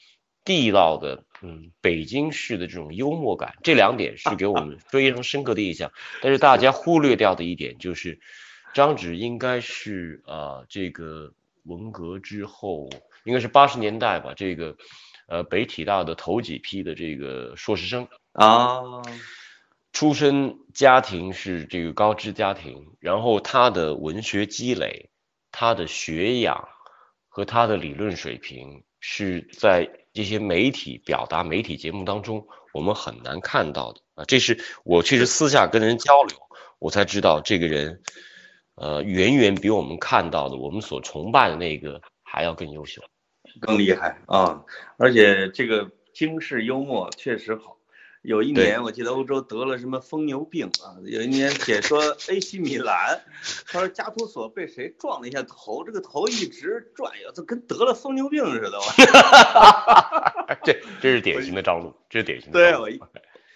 [0.44, 5.92] 地道的，嗯，北京式的这种幽默感，这两点是给我们 非常深刻的印象。
[6.22, 8.20] 但是大家忽略掉的一点就是，
[8.74, 11.32] 张芷应该是呃这个
[11.64, 12.88] 文革之后，
[13.24, 14.76] 应该是八十年代吧，这个
[15.28, 18.08] 呃北体大的头几批的这个硕士生。
[18.32, 18.80] 啊，
[19.92, 25.10] 出身家庭是这个高知家庭，然后他的文学积累、
[25.50, 26.68] 他的学养
[27.28, 34.24] 和他的理论水平是在这些媒体表达、媒体节目当中我们很难看到的啊。
[34.26, 36.38] 这是我确实私下跟人交流，
[36.78, 38.02] 我才知道这个人，
[38.76, 43.02] 呃，远远比我们看到的、我们所崇拜的那个还要更优秀。
[43.60, 44.64] 更厉害啊！
[44.96, 47.79] 而且这个京式幽默确实好。
[48.22, 53.22] 有一年我记得欧洲得了什么疯牛病啊，有一年解说 AC 米兰，
[53.66, 58.78] 他说加图索被谁撞了一下头，这个头一直转悠，这跟得了疯牛病似的。
[58.78, 62.90] 我这这是典型的张路，这是典型的对我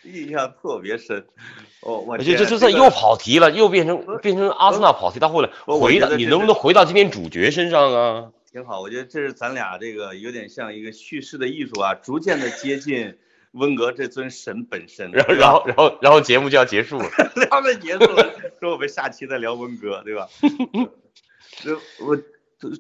[0.04, 1.26] 印象特别深。
[1.80, 5.20] 我我而且这天个这这又跑题了，又变成变成阿森纳跑题。
[5.20, 8.30] 他后来回到，你能不能回到今天主角身上啊？
[8.50, 13.18] 挺好，我觉得这是咱俩这个有点像一个叙事的艺术啊，逐渐的接近
[13.54, 15.10] 温格这尊神本身。
[15.10, 17.08] 然后然后然后然后节目就要结束了。
[17.50, 20.28] 他们结束了， 说我们下期再聊温格，对吧？
[21.62, 22.20] 就我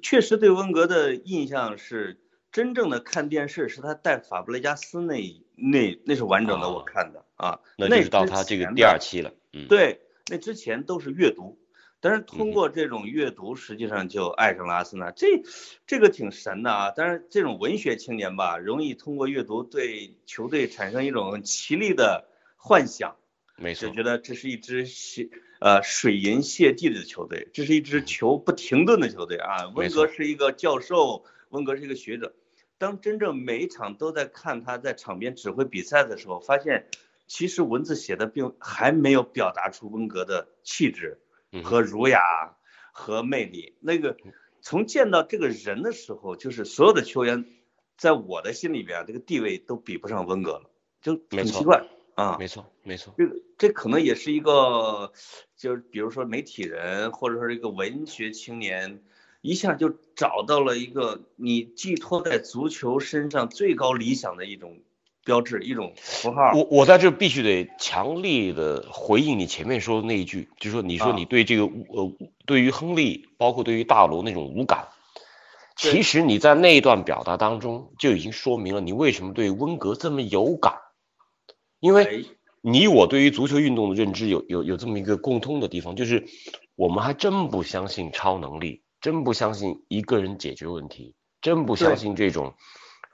[0.02, 2.18] 确实对温格的印象是，
[2.52, 5.20] 真正的看电视是他带法布雷加斯那
[5.56, 7.60] 那那是完整的，啊我看的啊。
[7.76, 9.32] 那就是到他这个第二期了。
[9.52, 11.58] 嗯，对，那之前都是阅读，
[12.04, 15.42] 但是嗯通过这种阅读，实际上就爱上了阿森纳，这
[15.86, 16.92] 这个挺神的啊。
[16.94, 23.16] 但是这种文学青年吧，容易通过阅读对球队产生一种奇丽的幻想。
[23.56, 23.94] 没错就。
[23.94, 29.72] 觉得这是一支泻呃水银泻地的球队，这是一支球不停顿的球队啊。
[29.74, 32.34] 温格是一个教授，温格是一个学者。
[32.76, 36.86] 当真正每一场都在看他在场边指挥比赛的时候，发现
[37.26, 41.18] 其实文字写的并还没有表达出温格的气质
[41.62, 42.56] 和儒雅
[42.92, 43.76] 和魅力。
[43.80, 44.16] 那个
[44.60, 47.44] 从见到这个人的时候，就是所有的球员
[47.96, 52.36] 在我的心里边啊，这个地位都比不上温格了，就很奇怪啊。
[52.38, 53.14] 没错没错。
[53.16, 55.12] 这个这可能也是一个，
[55.56, 59.02] 就是比如说媒体人或者说是一个文学青年，
[59.42, 64.80] 一下就找到了一个你寄托在足球身上最高理想的一种
[65.24, 66.52] 标志，一种符号。
[66.54, 71.16] 我我在这必须得强力的回应你前面说的那一句，就是说你说啊。
[71.16, 72.12] 你对这个呃
[72.46, 74.88] 对于亨利，包括对于大罗那种无感，
[75.76, 80.74] 其实你在那一段表达当中就已经说明了你为什么对温格这么有感，
[81.80, 82.24] 因为哎，
[82.60, 86.26] 你我对于足球运动的认知有有有这么一个共通的地方，就是
[86.76, 92.54] 我们还真不相信超能力，真不相信一个人解决问题，真不相信这种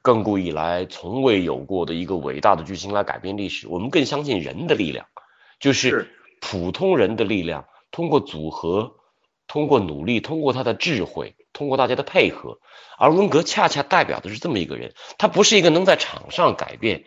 [0.02, 3.68] 亘古以来从未有过的一个伟大的巨星来改变历史。
[3.68, 5.06] 我们更相信人的力量，
[5.58, 5.90] 就是。
[5.90, 8.96] 是普通人的力量，通过组合，
[9.46, 12.60] 通过努力，通过他的智慧，通过大家的配合，
[12.96, 17.04] 而温格恰恰代表的是这么一个人，他不是一个能在场上改变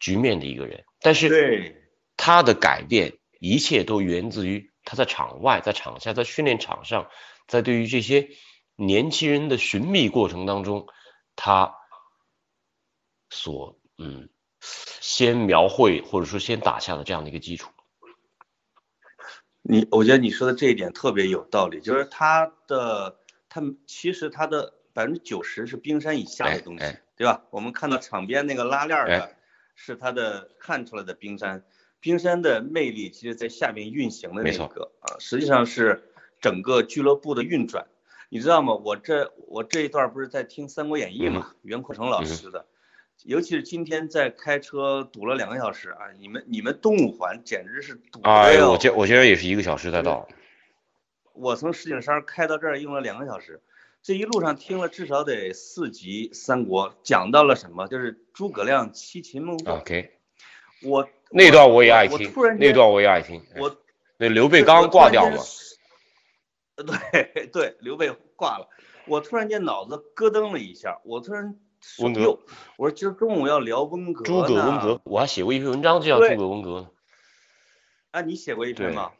[0.00, 1.76] 局面的一个人，但是对，
[2.16, 7.06] 他的改变一切都源自于他在场外、在场下、在训练场上，
[7.46, 8.30] 在对于这些
[8.74, 10.88] 年轻人的寻觅过程当中，
[11.36, 11.76] 他
[13.30, 14.28] 所嗯
[15.00, 17.70] 先描绘或者说先打下的这样的一个基础。
[19.62, 27.44] 你我觉得你说的这一点特别有道理，就是他的他其实他的百分之九十是冰山以下的东西，哎哎对吧？
[27.50, 29.36] 我们看到场边那个拉链儿的哎
[29.74, 31.64] 是他的看出来的冰山，
[31.98, 36.10] 冰山的魅力其实在下面运行的那个啊，实际上是
[36.40, 37.86] 整个俱乐部的运转。
[38.28, 38.74] 你知道吗？
[38.74, 42.66] 我这我这一段不是在听《三国演义》嘛，袁阔成老师的，
[43.22, 50.28] 尤其是今天在开车堵了两个小时啊，你们你们东五环简直是堵的哎，呦我这我今儿也是一个小时才到。
[51.32, 53.62] 我从石景山开到这儿用了两个小时，
[54.02, 57.88] 这一路上听了至少得四集《三国》，讲到了什么？
[57.88, 59.78] 就是诸葛亮七擒孟获。
[59.78, 60.10] OK，
[60.82, 63.40] 我那段我也爱听那段我也爱听。
[63.54, 63.76] 哎我
[64.16, 65.38] 那刘备刚刚挂掉嘛，
[66.76, 68.68] 呃，对对，刘备挂了。
[69.06, 71.56] 我突然间脑子咯噔了一下，我突然说
[71.98, 72.38] 温格，
[72.76, 76.90] 我说今儿中午要聊温格诸葛温格，我还写过一篇文章，就叫诸葛温格呢。
[78.10, 79.12] 啊，你写过一篇吗？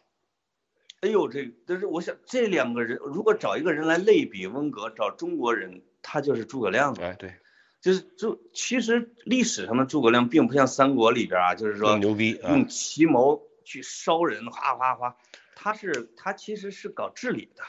[1.00, 7.04] 哎呦，这但是我想这两个人，如果找一个人来类比温格，找中国人，他就是诸葛亮的。
[7.06, 7.34] 哎，对，
[7.82, 12.50] 就是就其实历史上的诸葛亮并不像三国里边啊，就是说牛逼啊！
[12.50, 15.16] 用奇谋去烧人，哗哗哗，
[15.54, 17.62] 他是他其实是搞治理的，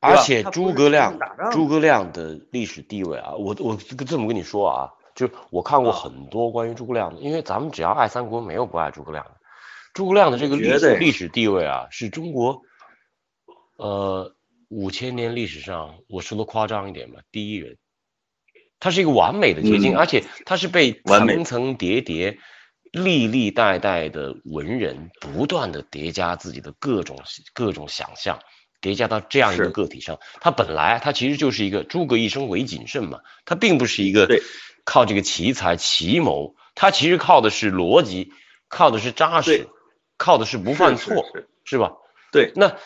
[0.00, 1.18] 而且诸葛亮
[1.52, 9.36] 诸葛亮的历史地位啊，我我这么跟你说啊，就是我看过啊很多关于诸葛亮的，因为咱们只要爱三国，没有不爱诸葛亮的。
[9.92, 12.62] 诸葛亮的这个历史历史地位啊，是中国
[13.76, 14.34] 呃
[14.68, 17.76] 五千年历史上，我说的夸张一点吧，第一人。
[18.78, 19.98] 他是一个完美的结晶，嗯。
[19.98, 22.38] 而且他是被层层叠叠、
[22.92, 27.18] 历历代代的文人不断的叠加自己的各种
[27.52, 28.38] 各种想象，
[28.80, 30.18] 叠加到这样一个个体上。
[30.40, 34.28] 他本来他其实就是一个诸葛一生为谨慎嘛，他并不是一个
[34.84, 38.32] 靠这个奇才奇谋，他其实靠的是逻辑，
[38.68, 39.68] 靠的是扎实，
[40.16, 41.92] 靠的是不犯是错，是是吧？
[42.32, 42.76] 对，那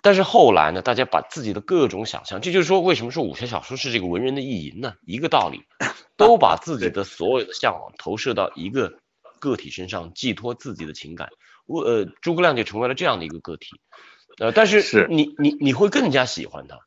[0.00, 4.94] 但是后来呢，大家把自己的各种想象，这就是说为什么说武侠小说是这个文人的意淫呢？
[5.04, 5.62] 一个道理，
[6.16, 8.98] 都把自己的所有的向往投射到一个
[9.40, 11.30] 个体身上，寄托自己的情感。
[11.66, 13.80] 我呃，诸葛亮就成为了这样的一个个体。
[14.38, 16.78] 呃，但是是你你你会更加喜欢他。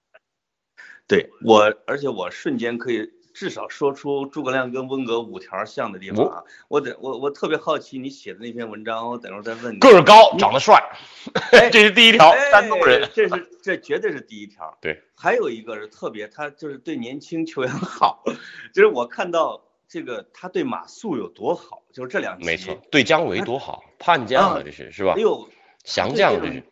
[1.07, 6.43] 对我，而且我瞬间可以至少说出诸葛亮跟温格五条像的地方啊！
[6.69, 9.79] 我得我我特别好奇你写的那篇文章，我等会儿再问你。
[9.79, 10.81] 个儿高，长得帅，
[11.71, 12.29] 这是第一条。
[12.29, 14.77] 哎山东人，这是这绝对是第一条。
[14.81, 18.23] 对，还有一个是特别，他就是对年轻球员好，
[18.73, 22.45] 就是我看到这个他对马谡有多好，就是这两集。
[22.45, 25.21] 没错，对姜维多好，叛将啊，啊这是是吧哎？
[25.21, 25.49] 呦，
[25.83, 26.63] 降将这是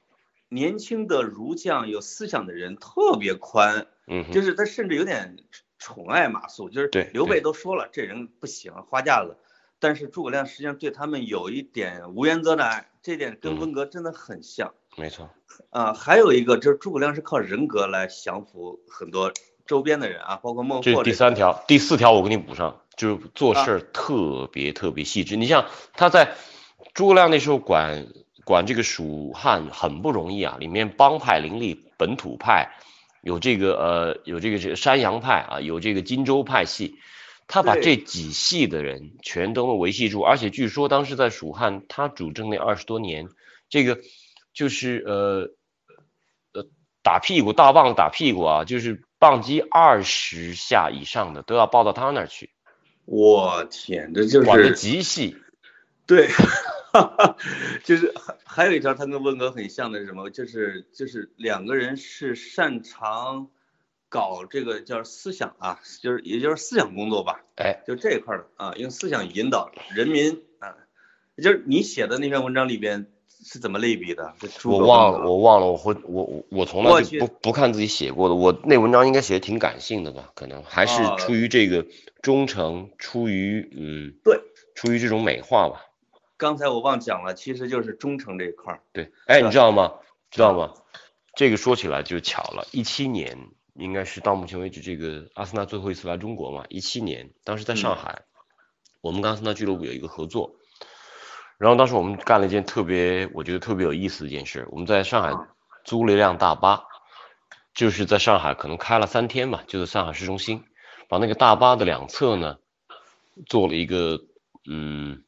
[0.50, 5.38] 年轻的儒将有思想的人特别宽，嗯，就是他甚至有点
[5.78, 9.38] 宠爱马谡，就是对刘备都说了这人不行，花架子。
[9.82, 14.74] 但是诸葛亮实际上对他们有一点无原则的爱，这点跟嗯温格真的很像。
[14.98, 15.30] 没错，
[15.70, 19.32] 啊，还有一个就是诸葛亮是靠人格来降服很多
[19.66, 25.38] 周边的人啊，包括孟获这第三条，第四条我给你补上，就是做啊事特别特别细致。
[25.38, 26.36] 你像他在
[26.94, 28.08] 诸葛亮那时候管
[28.50, 32.72] 管这个蜀汉很不容易啊，里面帮派林立，本土派
[33.22, 36.96] 有这个呃有这个这个山阳派啊，有这个荆州派系，
[37.48, 43.30] 他把这几系的人全都能维系住，而且据说当时在蜀汉他主政那二十多年，
[43.70, 44.00] 这个
[44.52, 45.52] 就是呃
[46.60, 46.68] 呃
[47.04, 52.50] 打屁股大棒子打屁股啊，就是棒击二十下以上的都要报到他那儿去，
[53.06, 55.38] 我天，这就是管的极细。
[56.08, 56.30] 对，
[57.84, 60.30] 就是还还有一条他跟温格很像的是什么？
[60.30, 63.48] 就是就是两个人是擅长
[64.10, 70.76] 搞这个叫思想啊，就是也就是思想工作吧，哎，就这一块儿的啊，用思想引导人民啊，
[71.38, 74.34] 就是你写的那篇文章里边是怎么类比的？
[74.66, 80.32] 我忘了，我忘了，我会我我我从来就不不看自己写过的，我那文章应该写的挺感性的吧？
[80.36, 81.86] 可能还是哦出于这个
[82.22, 84.42] 忠诚，出于嗯，对，
[84.76, 85.86] 出于这种美化吧。
[86.40, 88.82] 刚才我忘讲了，其实就是忠诚这一块儿。
[88.94, 89.96] 对，哎，你知道吗？
[90.32, 90.74] 知道吗？
[91.36, 98.22] 这个说起来就巧了，一七年应该是到目前为止这个阿森纳最后一次来中国嘛，一七年，当时在上嗯海，
[99.02, 100.56] 我们跟阿森纳俱乐部有一个合作，
[101.58, 105.34] 然后当时我们干了一件特别，我觉得特别有意思的一件事，我们在上海
[105.84, 106.84] 租了一辆大巴，
[107.74, 110.64] 就是在上海可能开了三天吧，就在上海市中心，
[111.10, 112.60] 把那个大巴的两侧呢
[113.46, 114.22] 做了一个
[114.70, 115.24] 嗯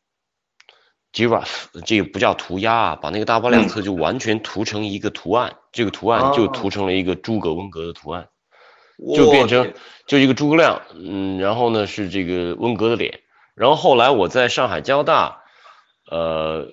[1.14, 6.48] giraffe，这个不叫涂鸦啊，把那个大巴两侧就完全涂成一个图案，这个图案就哦。
[6.54, 8.28] 涂成了一个诸葛温格的图案。
[9.16, 9.74] 就变成
[10.06, 13.22] 就一个诸葛亮，嗯，然后呢是这个温格的脸，
[13.56, 15.42] 然后后来我在上海交大，
[16.12, 16.68] 呃，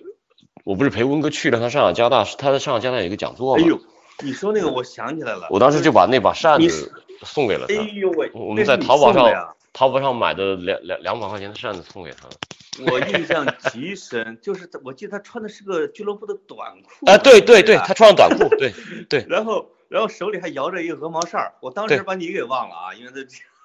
[0.62, 3.80] 我不是陪温格去了趟上海交大，他在上海交大有一个讲座嘛，哎呦，
[4.22, 9.24] 你说那个我想起来了，我当时就把那把扇子送给了他，哎呦喂，我们在淘宝上
[9.72, 12.34] 淘宝上买的两两两百块钱的扇子送给他了，
[12.90, 18.72] 我印象极深，就是我记得他穿的是个俱乐部的短裤啊，对对对，他穿上短裤，对
[19.08, 23.12] 对，然后然后手里还摇着一个鹅毛扇儿，我当时把你给忘了啊，因为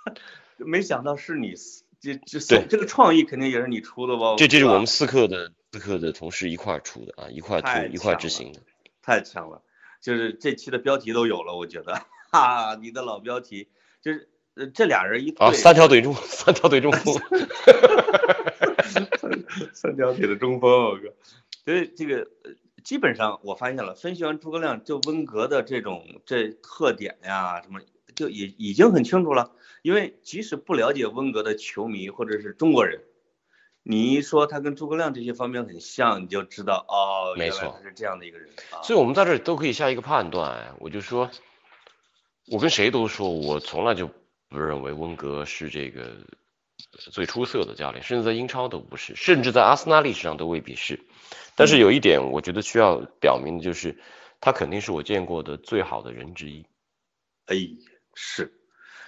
[0.05, 0.13] 他
[0.57, 1.55] 没想到是你
[1.99, 4.35] 这这对这个创意肯定也是你出的吧？
[4.37, 8.59] 这这是我们四课的四课的同事一块儿出的啊，一块出一块执行的，
[9.01, 9.61] 太强了，
[10.01, 13.69] 就是这期的标题都有了，我觉得，哈，你的老标题
[14.01, 14.32] 就是呃
[14.73, 17.15] 这俩人一对，啊，三条腿中三条腿中锋，
[19.73, 21.03] 三条腿的中锋，我靠！
[21.65, 22.51] 所以这个呃
[22.83, 27.79] 基本上我发现了，分析完诸葛亮就温格的这种这特点呀，什么
[28.15, 29.51] 就已已经很清楚了。
[29.81, 33.01] 因为即使不了解温格的球迷或者是中国人，
[33.81, 38.81] 你一说他跟诸葛亮这些方面很像，你就知道哦，没错他是这样的一个人啊。
[38.83, 41.29] 所以我们在这里都可以下一个判断，哎我就说，
[42.47, 44.09] 我跟谁都说，我从来就
[44.53, 46.15] 不认为温格是这个
[47.11, 50.99] 最出色的教练，甚至在英超都不是，甚至在阿森纳历史上都未必是。
[51.55, 53.97] 但是有一点，我觉得需要表明的就是，
[54.39, 56.65] 他肯定是我见过的最好的人之一。
[57.47, 57.55] 哎，
[58.13, 58.53] 是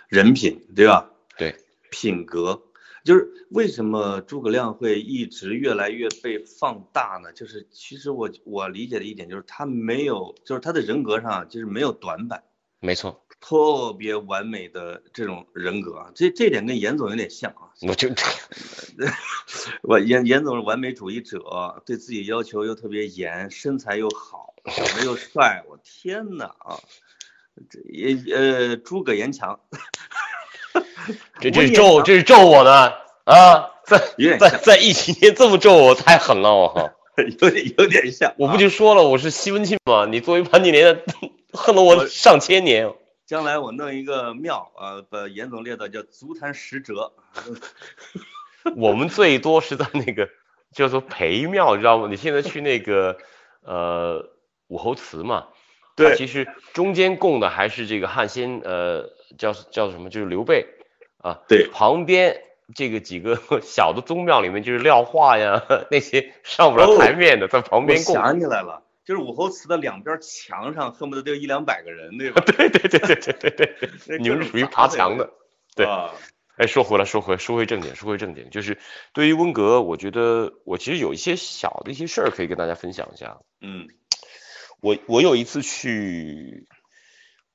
[0.10, 1.12] 人品对吧？
[1.38, 1.56] 对，
[1.92, 2.64] 品格，
[3.04, 7.32] 就是为什么诸葛亮会一直越来越被放大呢？
[7.34, 12.44] 就是其实我我理解的一点就是他没有，就是他的人格上啊就是没有短板，
[12.86, 17.74] 没错，特别完美的这种人格啊，这这点跟严总有点像啊。
[17.82, 18.10] 我就
[19.82, 26.80] 我严严总是完美主义者，对自己要求又特别严，身材又好，长得又帅，我天哪啊！
[27.70, 29.60] 这也呃，诸葛严强，
[31.42, 32.92] 这这是咒这是咒我呢
[33.24, 33.72] 啊！
[33.86, 33.98] 在
[34.40, 36.92] 在在疫情年这么咒我，太狠了我靠！
[37.40, 38.36] 有点有点像啊。
[38.38, 40.06] 我不就说了我是西门庆吗？
[40.06, 41.04] 你作为潘金莲的，
[41.56, 42.94] 恨了我上千年。
[43.26, 47.14] 将来我弄一个庙啊，把严总列到叫足坛十哲，
[48.78, 50.30] 我们最多是在那个
[50.72, 52.08] 叫做陪庙，你知道吗？
[52.08, 53.18] 你现在去那个
[53.64, 54.30] 呃
[54.68, 55.48] 武侯祠嘛，
[55.96, 60.12] 对其实中间供的还是这个汉先呃叫叫什么？
[60.12, 60.68] 就是刘备
[61.18, 62.44] 啊，对旁边
[62.76, 68.14] 这个几个小的宗庙里面就是廖化呀 那些上不了哦台面的，在旁边供。
[68.14, 72.42] 想起来了，就是武侯祠的两边墙上恨不得得有一两百个人，对吧？
[72.46, 75.30] 对对对对对对对对， 你们是属于爬墙的。
[75.76, 76.12] 对啊，
[76.58, 78.80] 哎，说回来，说回说回正点，说回正点，就是
[79.14, 83.40] 对于温格，我觉得我其实有一些小的一些事儿可以跟大家分享一下。
[83.62, 83.88] 嗯
[84.82, 86.68] 我我有一次去，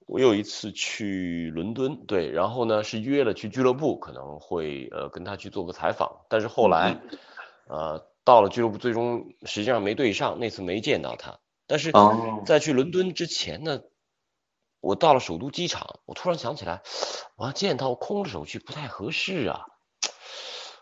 [0.07, 7.01] 我有一次去伦敦，对，然后呢是约了去俱乐部，可能会呃跟他去做个采访，但是后来
[7.69, 11.39] 呃到了俱乐部，最终实际上没对上，那次没见到他。
[11.67, 13.81] 但是哦在去伦敦之前呢，
[14.81, 16.83] 我到了首都机场，我突然想起来，
[17.37, 19.67] 我要见他，我空着手去不太合适啊。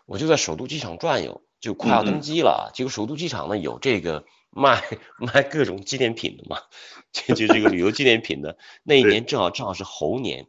[0.05, 2.71] 我就在首都机场转悠，就快要登机了。
[2.73, 4.81] 结果首都机场呢有这个卖
[5.19, 6.63] 卖各种纪念品的嘛，
[7.11, 8.57] 就就这个旅游纪念品的。
[8.81, 10.47] 那一年正好正好是猴年，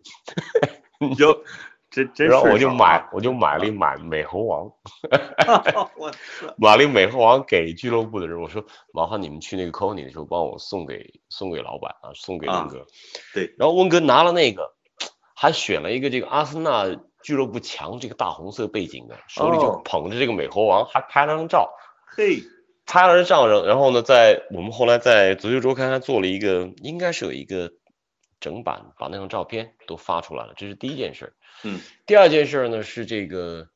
[1.19, 1.45] 有，
[1.91, 4.71] 真真然后我就买我就买了一买美猴王
[6.57, 12.87] 买了一美猴王给俱乐部的人，我说麻烦你们去那个 Coney 的时候帮我送给送给老板啊，送给啊温格。
[13.35, 14.73] 对，然后温哥拿了那个，
[15.35, 16.85] 还选了一个这个阿森纳
[17.23, 21.71] 俱乐部墙这个大红色背景的，手里就哦捧着这个美猴王，还拍了张照。
[22.17, 22.39] 嘿，
[22.87, 27.73] 拍了张照，然然后呢，在我们后来在足球周刊还做了一个，应该是有一个
[28.41, 31.35] 整版，把那张照片都发出来了，这是第一件事。
[31.63, 33.69] 嗯，第二件事呢是这个，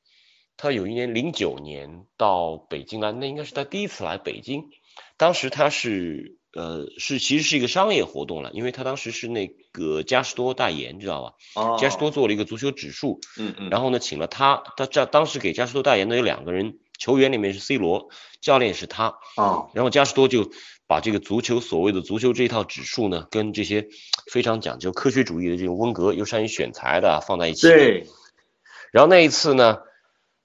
[0.56, 4.70] 他有一年零九年到北京来，那应该是他第一次来北京，
[5.16, 11.34] 当时他是呃是其实是一个商业活动了，因为他当时是那个嘉实多代言，知道吧？
[11.54, 18.08] 哦，嘉实多做了一个足球指数，嗯嗯，然后呢，请了他，他这当时给嘉实多代言的有两个人，球员里面是 C 罗，
[18.40, 20.50] 教练是他，哦，然后嘉实多就
[20.86, 23.88] 把这个足球所谓的足球这一套指数呢，跟这些
[24.30, 27.68] 非常讲究科学主义的这种温格又善于选材的啊放在一起。。
[27.68, 28.06] 对，
[28.92, 29.78] 然后那一次呢，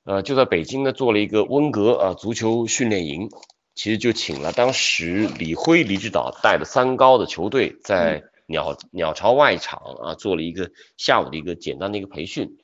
[0.05, 3.29] 呃，就在北京呢做了一个温格啊足球训练营，
[3.75, 12.57] 其实就请了当时李辉、李指导带的三高的球队在鸟鸟巢外场啊做了一个下午的一个简单的一个培训。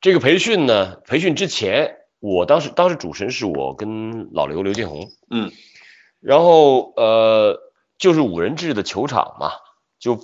[0.00, 5.50] 这个培训呢，培训之前，我当时当时主持人是我跟老刘刘建宏，嗯，
[6.20, 7.60] 然后呃
[7.98, 9.52] 就是五人制的球场嘛，
[9.98, 10.18] 就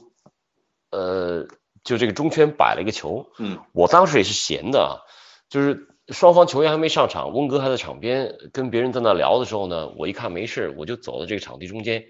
[0.91, 1.47] 呃
[1.83, 3.59] 就这个中圈摆了一个球，嗯。
[3.73, 4.93] 我当时也是闲的啊，
[5.49, 12.05] 就是双方球员还没上场，温哥还在场边跟别人在那聊的时候呢，我一看没事，我就走到这个场地中间，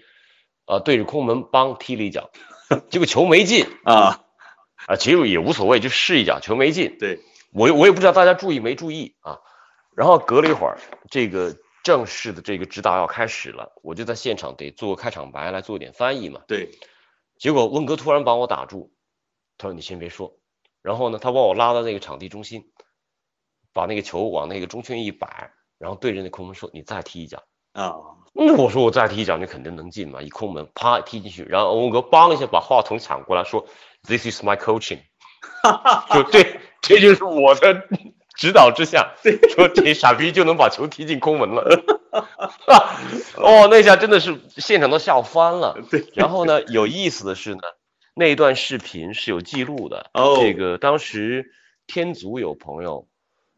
[0.65, 2.29] 啊、对着空门梆踢了一脚，
[2.89, 4.21] 结果球没进啊，
[4.87, 7.19] 啊，其实也无所谓，就试一脚，球没进，对，
[7.53, 9.39] 我我也不知道大家注意没注意啊。
[9.95, 10.77] 然后隔了一会儿，
[11.09, 11.55] 这个
[11.85, 16.41] 正式的这个指导要开始了，我就在现场得做个开场白来做点翻译嘛。
[16.47, 16.71] 对，
[17.37, 18.91] 结果温格突然把我打住，
[19.59, 20.39] 他说你先别说。
[20.81, 22.71] 然后呢，他把我拉到那个场地中心，
[23.71, 27.43] 把那个球往那个中圈一摆，然后对着那空门说你再踢一脚。
[27.73, 27.93] 啊，
[28.33, 33.67] 那，我说我再踢一脚，你肯定能进嘛，一空门啪踢进去，然后温哥梆一下把话筒抢过来说
[34.01, 35.01] ，This is my coaching，
[36.11, 37.87] 就对，这就是我的
[38.35, 39.13] 指导之下，
[39.55, 41.63] 说这傻逼就能把球踢进空门了，
[43.37, 45.77] 哦，那下真的是现场都笑翻了。
[45.89, 47.61] 对，然后呢，有意思的是呢，
[48.13, 51.51] 那一段视频是有记录的，哦这个当时
[51.87, 53.07] 天足有朋友。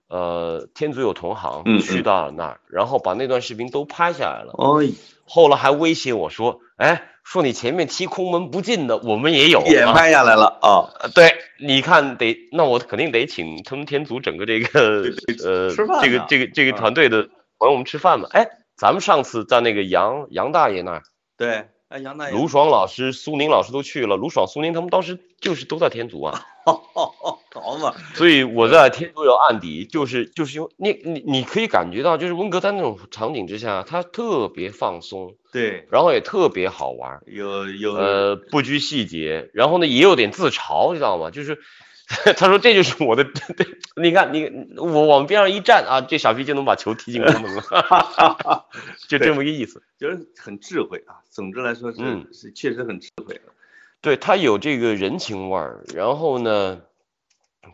[0.09, 4.53] 呃，天足有同行去到了那儿，然后把那段视频都拍下来了。
[4.53, 4.81] 哦，
[5.25, 15.03] 后来还威胁我说：“哎，说你前面踢空门不进的，我们也有。”也拍下来了啊，呃对，你看得，那我肯定得请他们天足整个这个
[15.43, 15.69] 呃
[16.01, 17.27] 这个这个这个啊团队的
[17.59, 18.29] 朋友们吃饭嘛。
[18.31, 18.47] 哎，
[18.77, 21.03] 咱们上次在那个杨杨大爷那儿，
[21.37, 37.21] 对，哎，杨大爷，卢爽老师、苏宁老师都去了，卢爽、苏宁他们当时就是都在天足啊， 好嘛，所以我在天足有案底，就是就是因为你你你可以感觉到，就是温格在那种场景之下，他特别放松，对，然后也特别好玩。
[37.25, 41.31] 有有，呃，不拘细节，然后呢，也有点自嘲，你知道吗？
[41.31, 41.59] 就是
[42.37, 48.65] 他说这就是我的，对，你看你我往边上一站啊，这傻逼就能把球踢进空门了，
[49.09, 49.83] 就这么个意思。
[49.97, 53.51] 就是很智慧啊，总之来说是嗯是确实很智慧的，
[53.99, 56.81] 对他有这个人情味儿，然后呢，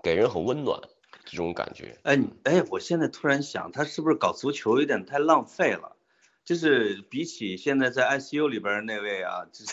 [0.01, 0.79] 给人很温暖
[1.25, 1.97] 这种感觉。
[2.01, 5.95] 哎你哎，我现在突然想，他是不是搞足球有点太浪费了？
[6.43, 9.71] 就是比起现在在 ICU 里边儿那位啊，就是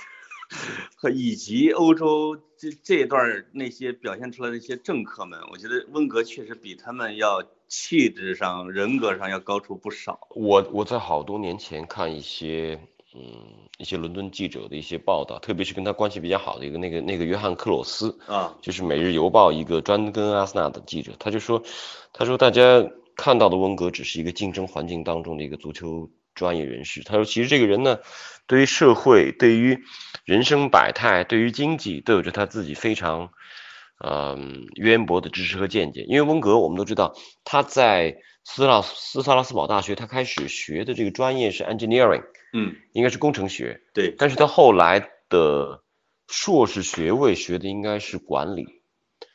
[0.96, 10.18] 和以及欧洲这这一段儿那些表现出来的一些政客们，我觉得温格确实比他们要气质上、人格上要高出不少。
[10.34, 12.78] 我我在好多年前看一些
[13.14, 13.20] 嗯
[13.78, 21.62] 一些伦敦记者的一些报道，特别是跟他关系比较好的一个那个那个约翰克罗斯，啊，就是《每日邮报》一个专跟阿森纳的记者，他就说，
[22.12, 27.02] 他说大家看到的温格只是一个竞争环境当中的一个足球专业人士。
[27.04, 27.98] 他说，其实这个人呢，
[28.46, 29.82] 对于社会、对于
[30.24, 33.30] 人生百态、对于经济，都有着他自己非常
[34.04, 36.02] 嗯渊博的知识和见解。
[36.08, 37.14] 因为温格我们都知道，
[37.44, 45.82] 他在斯拉斯萨拉斯堡大学，他开始学的这个专业是 engineering，嗯，应该是工程学，对，但是他后来的
[46.26, 48.79] 硕士学位学的应该是管理。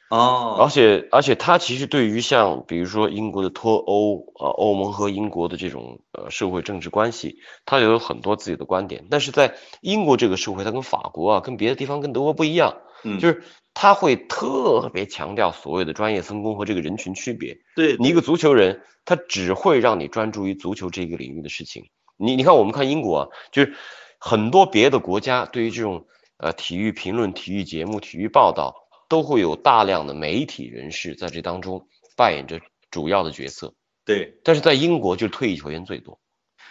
[0.10, 9.08] 而哦，且而且他其实对于像比如说英国的脱欧啊、欧盟和英国的这种呃社会政治关系，他有很多自己的观点。
[9.10, 13.44] 但是在英国这个社会，他跟法国啊、跟别的地方、跟德国不一样，嗯，就是
[13.74, 17.58] 他会特别强调所谓的专业分工和这个人群区别。
[17.76, 21.90] 对，你一个足球人，他只会让你专注于足球这个领域的事情。
[22.18, 23.74] 你你看，我们看英国啊，就是
[24.20, 26.06] 很多别的国家对于这种
[26.38, 33.74] 呃体育评论、体育节目、体育报道，都会有大量的媒体人士在这当中扮演着主要的角色。
[34.06, 36.20] 对，但是在英国，就是退役球员最多，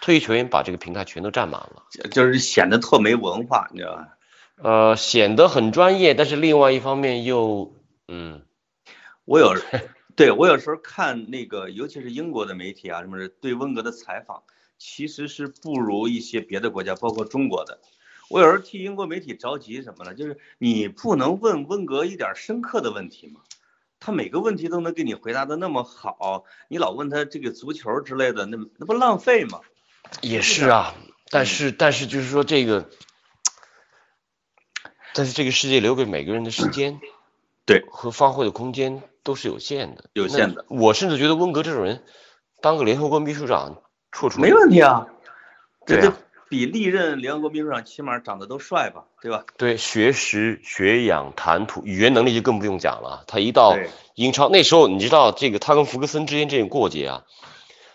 [0.01, 4.19] 退役球员把这个平台全都占满了，就是显得特没文化，你知道吧？
[4.57, 7.75] 呃，显得很专业，但是另外一方面又
[8.07, 8.43] 嗯
[9.25, 9.53] 我有，
[10.15, 14.45] 对我有时候看那个，尤其是英国的媒体啊，什么的对温格的采访，
[14.79, 17.81] 其实是不如一些别的国家，包括中国的。
[18.31, 20.15] 我有时候替英国媒体着急什么呢？
[20.15, 23.41] 就是你不能问温格一点深刻的问题吗？
[24.01, 29.61] 他每个问题都能给你回答的那么好，你老问他这个足球之类的，那那不浪费吗？
[30.21, 30.95] 也是啊，
[31.31, 32.91] 但是但是就是说这个，
[35.15, 37.01] 但是这个世界留给每个人的时间，
[37.65, 42.05] 对和发挥的空间都是有限的，有限的我甚至觉得温格这种人，
[42.61, 45.07] 当个联合国秘书长绰绰没问题啊，
[45.87, 46.15] 对啊
[46.49, 49.45] 比历任联合国秘书长起码长得都帅吧，对吧？
[49.57, 53.25] 对学识、学养、谈吐、语言能力就更不用讲了。
[53.27, 53.77] 他一到
[54.15, 57.25] 英超，那时候你知道这个他跟福克森之间这种过节啊，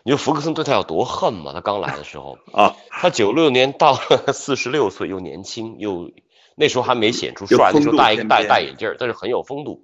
[0.04, 1.52] 你说福克森对他有多恨吗？
[1.54, 6.12] 他刚来的时候， 啊，他九六年到了四十六岁，又年轻又
[6.56, 9.84] 那时候还没显出帅，那时候戴一个戴戴眼镜，但是很有风度。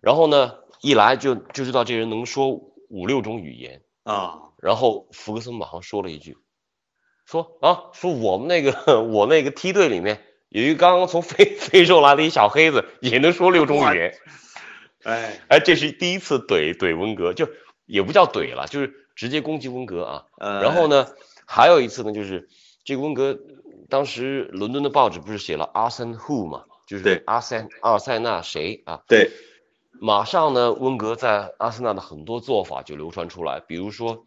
[0.00, 0.52] 然后呢，
[0.82, 2.48] 一来就就知道这人能说
[2.88, 3.80] 五六种语言。
[4.04, 6.36] 啊，然后福克森马上说了一句，
[7.24, 14.14] 说啊，说我们那个 我那个梯队里面有一个刚刚从非 非洲来的一小黑子，也能说六种语言。
[15.02, 17.48] 哎，哎，这是第一次怼怼温格，就
[17.86, 20.24] 也不叫怼了，就是直接攻击温格啊。
[20.38, 21.08] 呃，然后呢，
[21.46, 22.48] 还有一次呢，就是
[22.84, 23.38] 这个温格
[23.90, 29.02] 当时伦敦的报纸不是写了阿森 who 嘛，就是对阿森阿尔塞纳谁啊？
[29.06, 29.30] 对，
[30.00, 34.24] 马上呢，温格在阿森纳的很多做法就流传出来，比如说，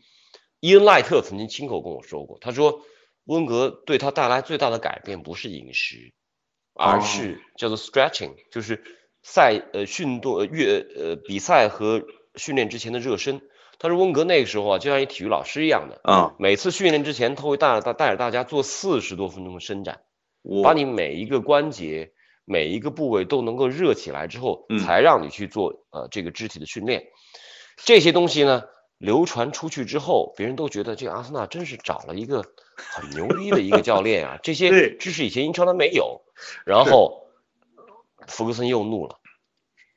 [0.60, 2.82] 伊恩赖特曾经亲口跟我说过，他说
[3.26, 6.14] 温格对他带来最大的改变不是饮食，
[6.74, 8.84] 而是叫做 stretching，就是
[9.22, 12.03] 赛呃训动呃越呃比赛和
[12.36, 13.41] 训练之前的热身。
[13.80, 20.01] 他说温格那个时候啊，就像一体育老师一样的，啊，每次训练之前，他会带着大带着大家做四十多分钟的伸展。
[20.41, 22.12] 我把你每一个关节、
[22.43, 27.03] 每一个部位都能够热起来之后，嗯才让你去做呃这个肢体的训练。
[27.76, 28.64] 这些东西呢，
[28.98, 32.43] 流传出去之后，别人都觉得这个阿森纳真是找了一个
[32.76, 36.22] 很牛逼的一个教练啊，这些知识以前英超他没有。
[36.66, 37.28] 然后
[38.28, 39.20] 福格森又怒了，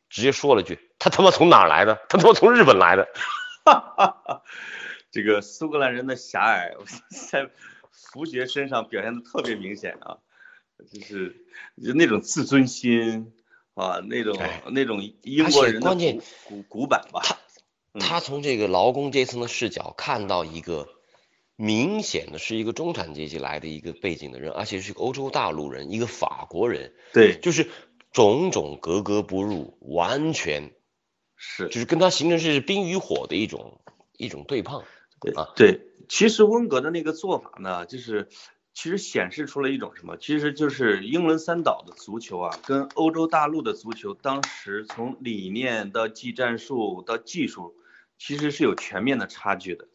[0.08, 2.00] 直接说了句：“他他妈从哪儿来的？
[2.08, 3.08] 他他妈从日本来的。
[5.12, 6.72] 这个苏格兰人的狭隘
[7.30, 7.50] 在
[7.90, 10.18] 福爵身上表现的特别明显啊，
[10.90, 11.44] 就是
[11.82, 13.32] 就那种自尊心
[13.74, 17.36] 啊，那种哎那种英国人古古古板吧，嗯
[17.98, 20.88] 他从这个劳工阶层的视角看到一个
[21.56, 27.68] 明显的是一个中产阶级来的一个背景的人，而且是个欧洲大陆人，一个法国人，对，就是
[28.12, 30.72] 种种格格不入，完全
[31.36, 33.80] 是就是跟他形成是冰与火的一种
[34.16, 34.84] 一种对抗。
[35.20, 38.28] 对啊对，其实温格的那个做法呢，就是
[38.72, 40.16] 其实显示出了一种什么？
[40.16, 47.74] 其实就是英伦三岛的足球啊，跟欧洲大陆的足球当时从理念到技战术到技术，
[48.20, 49.88] 其实是有全面的差距的。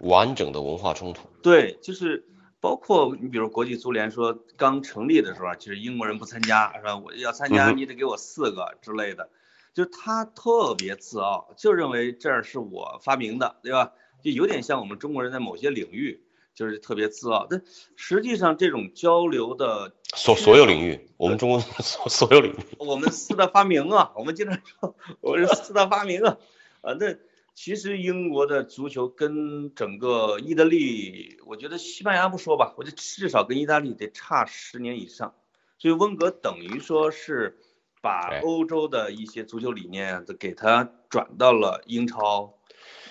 [0.00, 2.26] 完整的文化冲突，对，就是
[2.60, 6.96] 包括你比如国际足联说刚成立的时候啊，就是英国人不参加是吧？
[6.96, 9.30] 我要参加，你得给我四个之类的，
[9.74, 13.92] 就是他特别自傲，就认为这儿是我发明的，对吧？
[14.22, 16.22] 就有点像我们中国人在某些领域
[16.54, 17.62] 就是特别自傲，但
[17.96, 26.38] 实际上这种交流的所所有领域，我们中国所所有领域，我们四大发明啊，我们经常说我是四大发明啊，
[26.80, 27.16] 啊，那
[27.62, 35.34] 其实英国的足球跟整个意大利，我觉得西班牙不说吧，我觉得至少跟意大利得差十年以上，
[35.78, 37.58] 所以温格等于说是
[38.00, 42.54] 把欧洲的一些足球理念都给他转到了英超，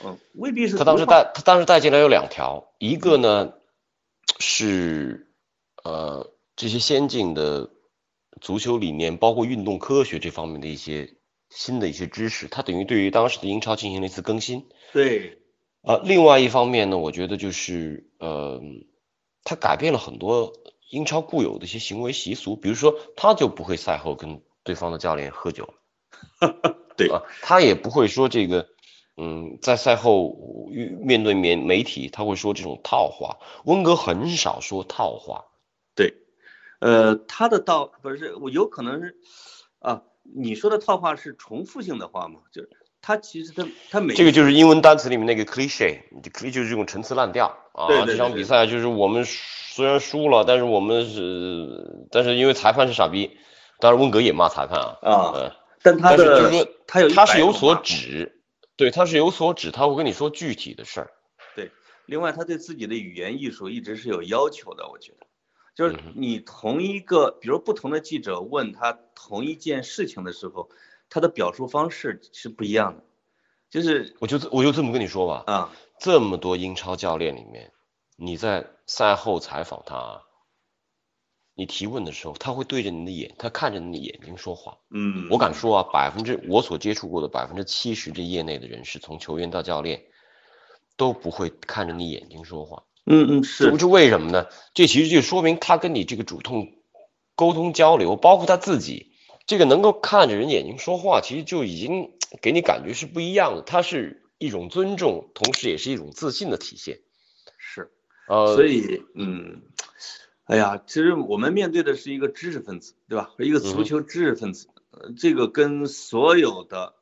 [0.04, 3.54] 嗯，未必是他当时带他当时带进来有两条，一个呢
[4.40, 5.32] 是
[5.84, 7.70] 呃这些先进的
[8.42, 11.19] 足球理念，包括运动科学这方面的一些
[11.50, 14.68] 新的一些知识，他等于对于当时的英超进行了一次更新。
[14.94, 15.42] 对。
[15.82, 18.62] 呃，另外一方面呢，我觉得就是呃，
[19.44, 20.54] 他改变了很多
[20.90, 25.74] 英超固有的一些行为习俗，比如说他就不会赛后跟对方的教练喝酒，
[26.98, 27.08] 对。
[27.10, 28.68] 啊，他也不会说这个，
[29.16, 30.70] 嗯，在赛后
[31.02, 33.38] 面对面媒体，他会说这种套话。
[33.64, 35.46] 温格很少说套话，
[35.96, 36.14] 对，
[36.82, 39.18] 呃，他的道不是我有可能是
[39.80, 40.04] 啊，
[40.36, 42.40] 你说的套话是重复性的话吗？
[42.52, 42.70] 就是
[43.02, 47.88] 他其实他他每这个就是英文单词里面那个 cliche，就 cliche 就是这种陈词滥调啊。
[47.88, 53.38] 对对这场比赛就是我们虽然输了，但是我们是，但是因为裁判是傻逼，
[53.80, 55.52] 当然温格也骂裁判啊，啊，嗯，
[55.82, 58.42] 但他但是就是说他有他是有所指，
[58.76, 61.12] 对，他是有所指，他会跟你说具体的事儿。
[61.56, 61.72] 对，
[62.06, 65.28] 另外他对自己的语言艺术一直是有要求的，我觉得，
[65.80, 70.70] 就是你同一个，比如不同的记者问他同一件事情的时候，
[71.10, 73.04] 他的表述方式是不一样的，
[73.70, 77.72] 就是我就我就这么跟你说吧，啊，这么多英超教练里面，
[78.18, 80.22] 你在赛后采访他，
[81.54, 84.80] 你提问的时候，他会对着你的眼，他看着你的眼睛说话。
[84.90, 90.04] 嗯，我敢说啊，百分之我所接触过的百分之七十这业内的人士，从球员到教练，
[90.98, 92.84] 都不会看着你眼睛说话。
[93.10, 94.46] 嗯嗯是这是为什么呢？
[94.74, 96.72] 这其实就说明他跟你这个主动
[97.36, 99.12] 沟通交流，包括他自己，
[99.48, 103.64] 这个能够看着人眼睛说话，其实就已经 给你感觉是不一样的。
[103.64, 107.00] 他是一种尊重，同时也是一种自信的体现。
[107.58, 107.92] 是。
[108.28, 109.64] 呃，所以，嗯，
[110.46, 113.32] 哎呀，其实我们面对的是一个知识分子，对吧？
[113.40, 116.94] 一个足球知识分子，呃，这个跟所有的，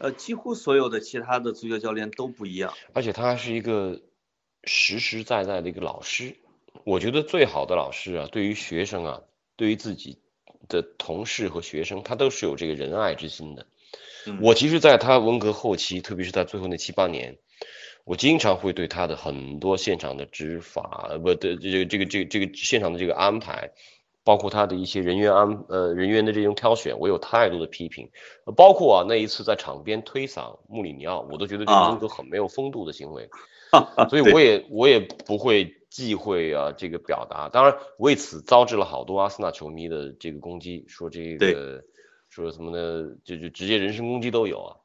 [0.00, 2.74] 呃，几乎所有的其他的足球教练都不一样。
[2.94, 4.02] 而且他还是一个
[4.66, 6.36] 实实在在的一个老师。
[6.84, 9.22] 我觉得最好的老师啊，对于学生啊，
[9.56, 10.18] 对于自己
[10.68, 13.66] 的同事和学生，他都是有这个仁爱之心的。
[14.26, 17.38] 嗯我其实，在他文革后期，特别是在最后那七八年，
[18.04, 23.70] 我经常会对他的很多现场的执法，呃不的这个这个这个这个现场的这个安排，
[24.22, 28.10] 包括他的一些人员安呃人员的这种挑选，我有太多的批评。
[28.44, 33.24] 呃包括啊那一次在场边推搡穆里尼奥，我都觉得这个文革很没有风度的行为。
[33.24, 33.38] 啊
[34.08, 41.82] 所以我也我也不会忌讳啊这个表达，当然为此招致了好多阿森纳球迷的这个攻击，说这个
[42.28, 43.16] 说什么呢？
[43.24, 44.76] 就就直接人身攻击都有啊。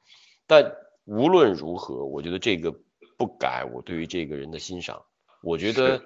[0.47, 0.75] 但
[1.05, 2.73] 无论如何，我觉得这个
[3.17, 5.03] 不改我对于这个人的欣赏。
[5.41, 6.01] 我觉得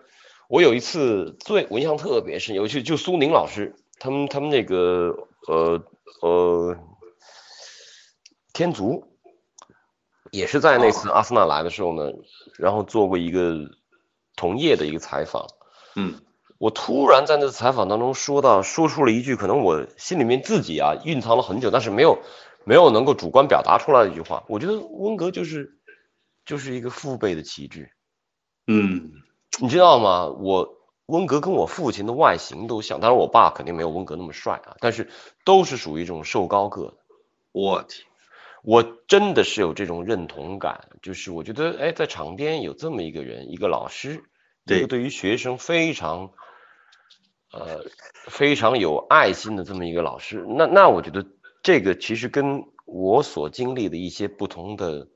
[0.48, 5.84] 我有一次最我印象特别深，尤其就苏宁老师他们他们那个呃
[6.22, 6.78] 呃
[8.54, 9.15] 天足。
[10.36, 12.12] 也是在那次阿森纳来的时候呢，
[12.58, 13.70] 然后做过一个
[14.36, 15.48] 同业的一个采访，
[15.96, 16.16] 嗯
[16.58, 22.20] 我突然在那次采访当中说到，说出了一句可能我心里面自己啊蕴藏了很久，但是没有
[22.64, 24.44] 没有能够主观表达出来的一句话。
[24.48, 25.78] 我觉得温格就是
[26.46, 27.92] 就是一个父辈的旗帜，
[28.68, 29.12] 嗯
[29.60, 30.28] 你知道吗？
[30.28, 35.10] 我温格跟我父亲的外形都像，当然我爸肯定没有温格那么帅啊，但是
[35.44, 36.94] 都是属于这种瘦高个的。
[37.52, 38.06] 我天，
[38.66, 44.24] 我真的是有这种认同感，就是我觉得，哎，在场边有这么一个人，一个老师，
[44.66, 46.32] 对一个对于学生非常，
[47.52, 47.86] 呃，
[48.28, 51.26] 非常有爱心的这么一个老师，那那我觉得
[51.62, 55.08] 这个其实跟我所经历的一些不同的，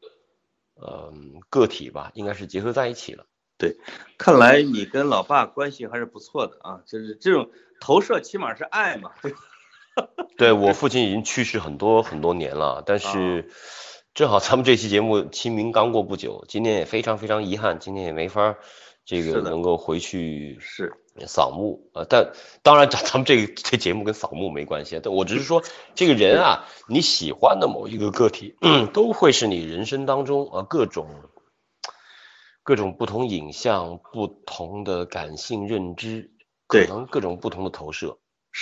[0.76, 1.12] 呃，
[1.50, 3.26] 个体吧，应该是结合在一起了。
[3.58, 3.76] 对
[4.18, 7.50] 看来你跟老爸关系还是不错的啊，就是这种
[7.82, 9.40] 投射起码是爱嘛，对吧？
[10.38, 13.52] 对我父亲已经去世很多很多年了，但是
[14.14, 18.58] 正好咱们这期节目清明刚过不久，今天也非常非常遗憾，今天也没法儿
[19.06, 20.94] 这个能够回去是，
[21.26, 22.32] 扫墓啊、呃但
[22.62, 25.64] 当然咱咱们这个这节目跟扫墓没关系啊，但我只是说
[25.96, 28.56] 这个人啊，你喜欢的某一个个体，
[28.94, 31.08] 都会是你人生当中啊各种
[32.64, 36.30] 各种不同影像、不同的感性认知，
[36.68, 38.14] 可能各种不同的投射，是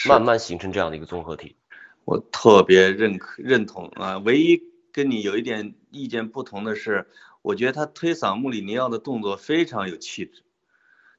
[0.06, 1.56] 慢慢形成这样的一个综合体。
[2.06, 7.08] 我特别认可认同啊，唯一跟你有一点意见不同的是，
[7.42, 10.44] 我觉得他推搡穆里尼奥的动作非常有气质，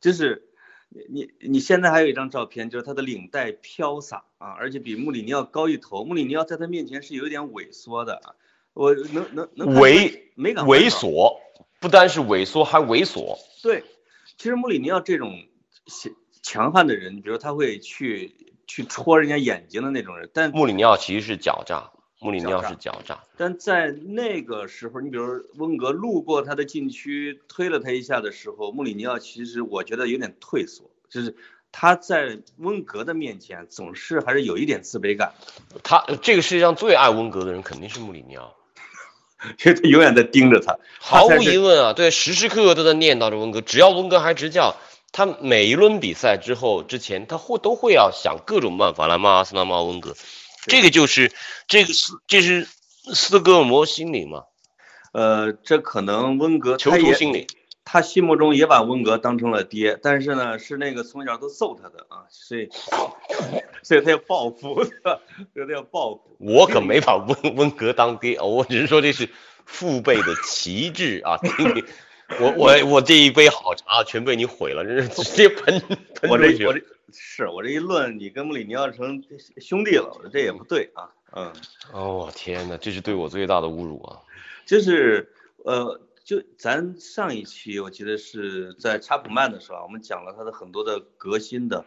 [0.00, 0.48] 就是
[0.88, 8.34] 你你你现在还有一张照片，就是他的领带飘洒啊，而且比穆里尼奥高一头，穆里尼奥在他面前是有一点萎缩的啊，
[8.72, 11.38] 我能能能猥没敢猥，琐，
[11.80, 13.36] 不单是萎缩，还猥琐。
[13.62, 13.84] 对，
[14.38, 15.46] 其实穆里尼奥这种
[15.84, 16.12] 强
[16.42, 21.90] 强悍的人，比如他会去去戳人家眼睛的那种人，但穆里尼奥其实是狡诈，
[22.20, 23.18] 穆里尼奥是狡诈。
[23.36, 31.34] 但在那个时候，你比如温格路过他的禁区，推了他一下的时候，穆里尼奥其实我觉得有点退缩，就是
[31.72, 35.32] 他在温格的面前总是还是有一点自卑感，
[35.82, 38.54] 他这个世界上最爱温格的人肯定是穆里尼奥，
[39.64, 40.78] 因为他永远在盯着他。
[40.98, 43.60] 毫无疑问啊，对，时时刻刻都在念叨着温格。
[43.60, 44.76] 只要温格还执教，
[45.12, 50.14] 他每一轮比赛之后之前，他会都会要想各种办法来骂阿森纳、骂温格。
[50.66, 51.32] 这个就是
[51.66, 52.68] 这个是这是
[53.14, 54.44] 斯德哥尔摩心理嘛，
[55.12, 57.46] 呃，这可能温格囚徒心理。
[57.90, 62.68] 他心目中也把温格当成了爹，但是呢，是那个从小都揍他的啊，所以
[63.82, 64.84] 所以他要报复？
[64.84, 66.36] 所以他要报复。
[66.38, 69.30] 我可没把温温格当爹，我只是说这是
[69.64, 71.38] 父辈的旗帜啊！
[72.40, 75.80] 我我我这一杯好茶全被你毁了，真是直接喷
[76.14, 76.68] 喷出去了。
[76.70, 79.24] 我这我这是我这一论，你跟穆里尼奥成
[79.56, 81.50] 兄弟了，我这也不对啊，嗯，
[81.92, 84.20] 哦天哪，这是对我最大的侮辱啊！
[84.66, 85.32] 就是
[85.64, 91.86] 呃，就咱上一期我记得是在查普曼的时候啊，我们讲了他的很多的革新的，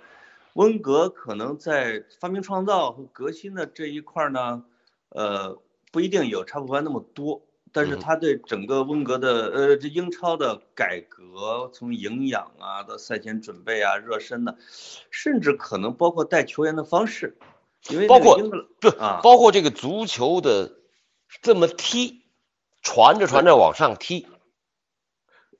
[0.53, 4.65] 温格可能在发明创造和革新的这一块呢，
[5.09, 5.59] 呃，
[5.91, 7.43] 不一定有查普曼那么多。
[7.71, 14.57] 但是嗯他对整个温格的呃这英超的改革，从营养啊到赛前准备啊、热身的，
[15.09, 17.37] 甚至可能包括带球员的方式，
[17.89, 18.37] 因为包括
[18.79, 20.73] 不啊包括这个足球的
[21.41, 22.23] 这么踢，
[22.81, 24.27] 传着传着往上踢。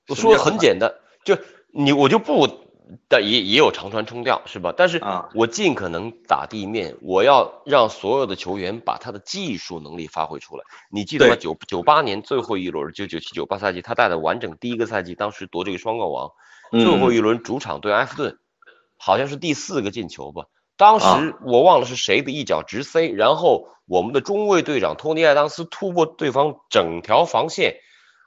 [0.08, 0.94] 我说的很简单，
[1.24, 1.38] 就
[1.70, 2.61] 你我就不，
[3.08, 4.72] 但也也有长传冲吊是吧？
[4.76, 10.64] 但是啊我尽可能打地面，我要让所有的球员把他的技术能力发挥出来。
[10.90, 11.36] 你记得吗？
[11.36, 16.30] 九九八年最后一轮，就九七九八赛季，他带的完整第一个赛季，当时夺这个双冠王，
[16.70, 18.38] 最后嗯一轮主场对埃弗顿，
[18.96, 20.46] 好像是第四个进球吧。
[20.76, 27.76] 当时啊我忘了是谁的一脚直塞，然后我们的中卫队长托尼艾当斯突破对方整条防线，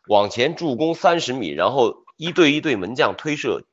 [0.07, 3.63] 往前助攻三十米，然后一对一对门将推射，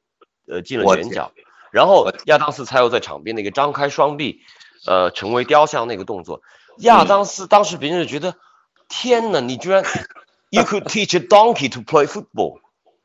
[0.47, 1.33] 呃进了我天远角，
[1.71, 4.41] 然后亚当斯才有在场边那个张开双臂，
[4.87, 6.43] 呃成为雕像那个动作，
[6.79, 8.37] 亚当斯当时别人就觉得，
[8.89, 9.85] 天呐，你居然
[10.51, 12.61] you could teach a donkey to play football，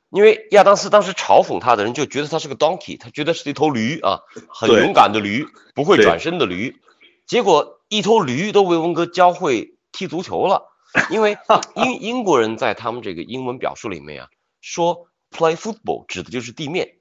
[0.10, 6.76] 因为亚当斯当时嘲讽他的人就觉得他是个 donkey，他觉得是一头驴啊，很勇敢的驴，不会转身的驴，
[7.26, 10.64] 结果一头驴都为文哥教会踢足球了，
[11.10, 11.38] 因为
[11.76, 14.30] 英英国人在他们这个英文表述里面啊，
[14.62, 16.97] 说 play football 指的就是地面。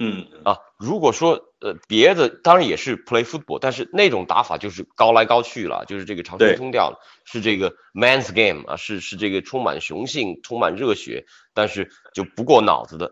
[0.00, 13.10] 嗯啊，如果说呃别的当然也是 play football，但是那种打法就是高来高去了，就是这个长对传通调了，是这个 man's game 啊，是是这个充满雄性、充满热血，但是就不过脑子的。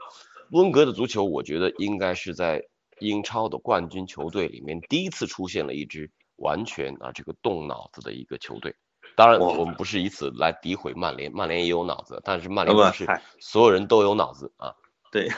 [0.50, 2.62] 温格的足球，我觉得应该是在
[3.00, 8.74] 英超的冠军球队里面第一次出现了一支完全啊这个动脑子的一个球队。
[9.14, 13.06] 当然，哇我们不是以此来诋毁曼联，曼联也有脑子，但是曼联是
[13.38, 14.72] 所有人都有脑子啊。
[15.12, 15.28] 对，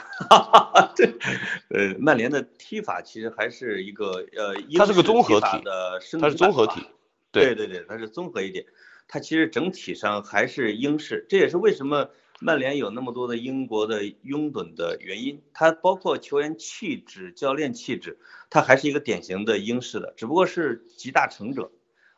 [0.95, 1.13] 对，
[1.69, 6.81] 呃，曼联的踢法其实还是一个呃，它是个英式踢法综合体的它是综合体，
[7.31, 8.65] 对对对，它是综合一点，
[9.07, 12.09] 它其实整体上还是英式，这也是为什么
[12.39, 15.41] 曼联有那么多的英国的拥趸的原因。
[15.53, 18.17] 它包括球员气质、教练气质，
[18.49, 21.71] 它还是一个典型的英式的，只不过是集大成者。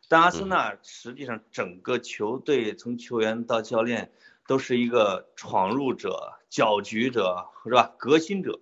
[0.10, 4.12] 但阿森纳实际上整个球队从球员到教练
[4.48, 7.94] 都是一个闯入者、搅局者，是吧？
[7.98, 8.60] 革新者。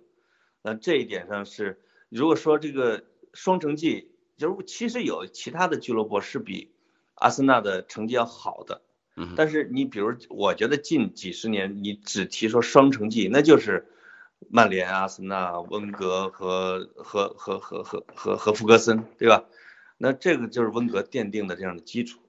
[0.62, 6.70] 那这一点上是，如果说这个双城记，就是其实有其他的俱乐部是比
[7.14, 8.82] 阿森纳的成绩要好的，
[9.16, 13.88] 嗯，但是你比如，我觉得近几十年你只提说双城记，那就是
[14.48, 19.44] 曼联、阿森纳、温格和和和和和和和福格森，对吧？
[19.98, 22.20] 那这个就是温格奠定的这样的基础。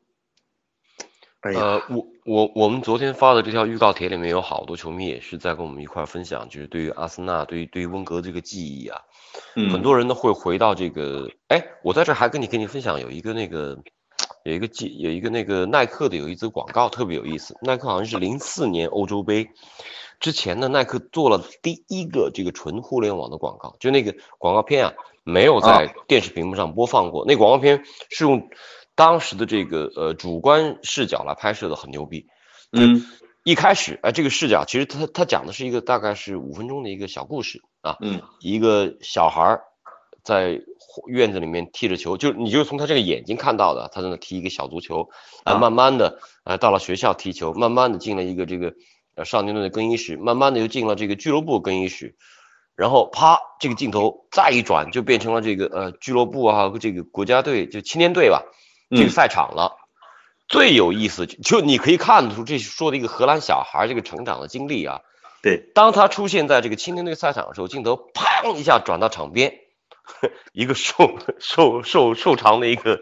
[1.43, 9.01] 哎，呃，我我我们昨天发的这条预告帖里面有好多球迷也是在跟我们一块儿分享，就是对于阿森纳，对于对于温格这个记忆啊，
[9.57, 13.77] 嗯，很多人呢会回到这个，哎，我在这儿还跟你跟你分享有一个那个
[14.45, 19.49] 有一个记有一个那个耐克的有一则广告特别有意思，耐克好像是零四年欧洲杯
[20.21, 24.93] 之前呢，耐克做了第一个这个纯互联网的广告，就那个广告片啊
[25.25, 28.49] 没有在电视屏幕上播放过，那广告片是用
[28.95, 32.27] 当时的这个呃主观视角来拍摄的，很牛逼。
[32.71, 33.03] 嗯
[33.43, 38.21] 一开始，哎，这个视角其实他他讲的是一个大概是五分钟的一个小故事啊，嗯。
[38.39, 39.61] 一个小孩儿
[40.23, 40.61] 在
[41.07, 45.09] 院子里面踢着球，就你就从他这个眼睛看到的，他在那踢一个小足球，
[45.43, 48.73] 啊，啊慢慢的，呃，到了学校踢球，慢慢的进了一个这个
[49.15, 52.15] 呃少年队的更衣室，慢慢的又进了这个俱乐部更衣室，
[52.77, 58.43] 然后啪，这个镜头再一转，就变成了这个呃俱乐部啊，这个国家队就青年队吧，
[58.95, 59.77] 这个嗯赛场了。
[60.47, 65.01] 最有意思就就你可以看得出，这是说的一个荷兰小孩这个成长的经历啊。
[65.41, 69.59] 对，当他出现在这个青年队赛场的时候，镜头砰一下转到场边，
[70.53, 73.01] 一个瘦瘦瘦瘦长的一个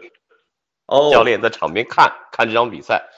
[0.86, 3.08] 哦，教练在场边看看这场比赛，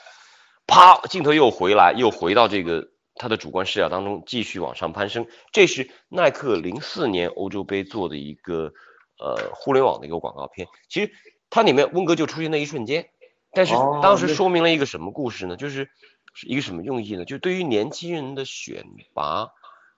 [0.67, 5.27] 啪，镜头又回来，又回到这个他的主观视角当中，继续往上攀升。
[5.51, 8.73] 这是耐克零四年欧洲杯做的一个
[9.17, 10.67] 呃互联网的一个广告片。
[10.89, 11.11] 其实
[11.55, 13.09] 它里面温格就出现那一瞬间，
[13.53, 15.55] 但是当时说明了一个什么故事呢？
[15.55, 15.89] 就是
[16.33, 17.23] 是一个什么用意呢？
[17.23, 18.83] 就对于年轻人的选
[19.13, 19.47] 拔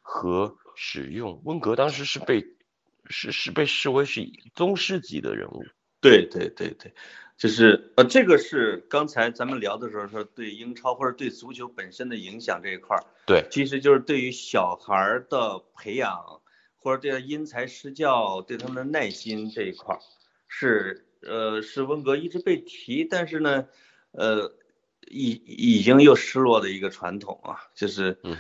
[0.03, 2.45] 和使用，温格当时是被
[3.08, 4.22] 是是被视为是
[4.53, 5.64] 宗师级的人物。
[5.99, 6.93] 对对对对，
[7.39, 16.39] 就是呃，这个是刚才咱们聊的时候说对英超或者对足球本身的影响这一块儿，对，其实就是对于小孩儿的培养，
[16.76, 19.99] 或者对他因材施教，对他们的耐心这一块儿，
[20.47, 23.65] 是呃是温格一直被提，但是呢，
[24.11, 24.53] 呃
[25.07, 28.38] 已已经又失落的一个传统啊，就是嗯，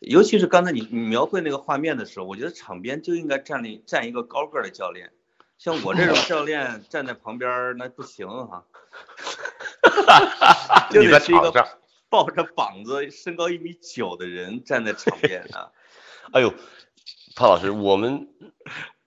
[0.00, 5.12] 尤其是刚才你你描绘那个画面的时候，我觉得场边就应该站立站一个高个儿的教练，
[5.58, 8.66] 像我这种教练 站在旁边那不行哈、
[10.90, 11.52] 就你在得是一个。
[12.10, 15.72] 抱着膀子、身高一米九的人站在场边啊。
[16.32, 16.54] 哎呦，
[17.34, 18.28] 潘老师，我们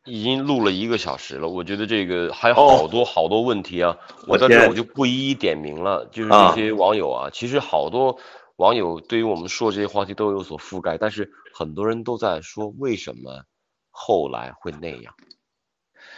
[0.08, 6.06] 已经录了一个小时了，我觉得这个还有好多好多问题啊，我我在这我就不一一点名了。
[6.12, 8.18] 就是啊这些网友啊，其实好多
[8.56, 13.44] 网友对于我们说这些话题都有所覆盖，但是很多人都在说为什么
[13.92, 15.14] 后来会那样？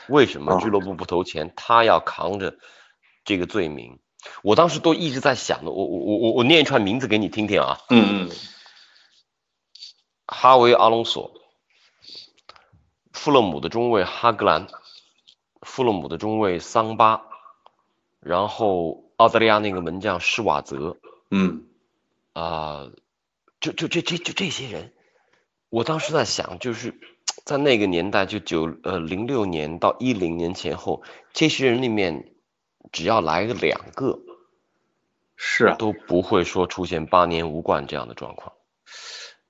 [0.08, 2.56] 为什么啊俱乐部不投钱，他要扛着
[3.26, 4.00] 这个罪名？
[4.44, 7.78] 我当时都一直在想的，我我我我我念一串名字给你听听啊。
[7.90, 8.30] 嗯嗯
[10.28, 11.39] 哈维·阿隆索，
[13.20, 14.68] 富勒姆的中卫哈格兰，
[15.62, 17.24] 富勒姆的中卫桑巴，
[18.22, 20.96] 然后澳大利亚那个门将施瓦泽
[21.30, 21.66] 嗯
[22.32, 22.90] 啊、
[23.60, 24.94] 就就这这就这些人，
[25.68, 26.98] 我当时在想，就是
[27.44, 31.04] 在那个年代，就九呃零六年到一零年前后，
[31.34, 32.34] 这些人里面，
[32.94, 34.22] 只要来个两个，
[35.36, 38.54] 是啊，都不会说出现八年无冠这样的状况。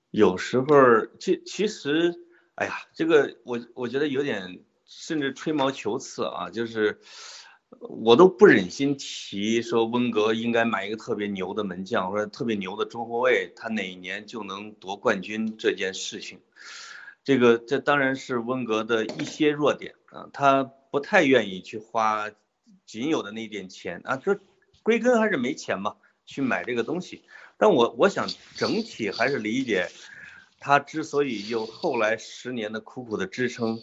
[0.10, 0.66] 有时候
[1.20, 2.16] 这其实，
[2.60, 7.00] 哎呀，这个我我觉得有点甚至吹毛求疵啊，就是
[7.80, 16.42] 我都不忍心提说温格应该买一个特别牛的门将或者特别牛的中后卫，他哪一年就能夺冠军这件事情。
[17.24, 22.30] 这个这当然是温格的一些弱点啊，他不太愿意去花
[22.86, 24.38] 仅有的那点钱啊，这
[24.84, 25.96] 归根还是没钱嘛，
[26.26, 27.24] 去买这个东西。
[27.58, 29.88] 但我我想整体还是理解，
[30.60, 33.80] 他之所以有后来十年的苦苦的支撑，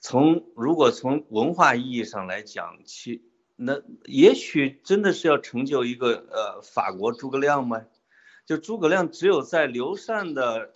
[0.00, 3.22] 从如果从文化意义上来讲，其
[3.56, 7.82] 那也许真的是要成就一个呃法国诸葛亮吗？
[8.46, 10.72] 就诸葛亮只有在刘禅的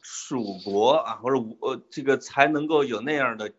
[0.00, 3.52] 蜀国啊，或者武呃这个才能够有那样的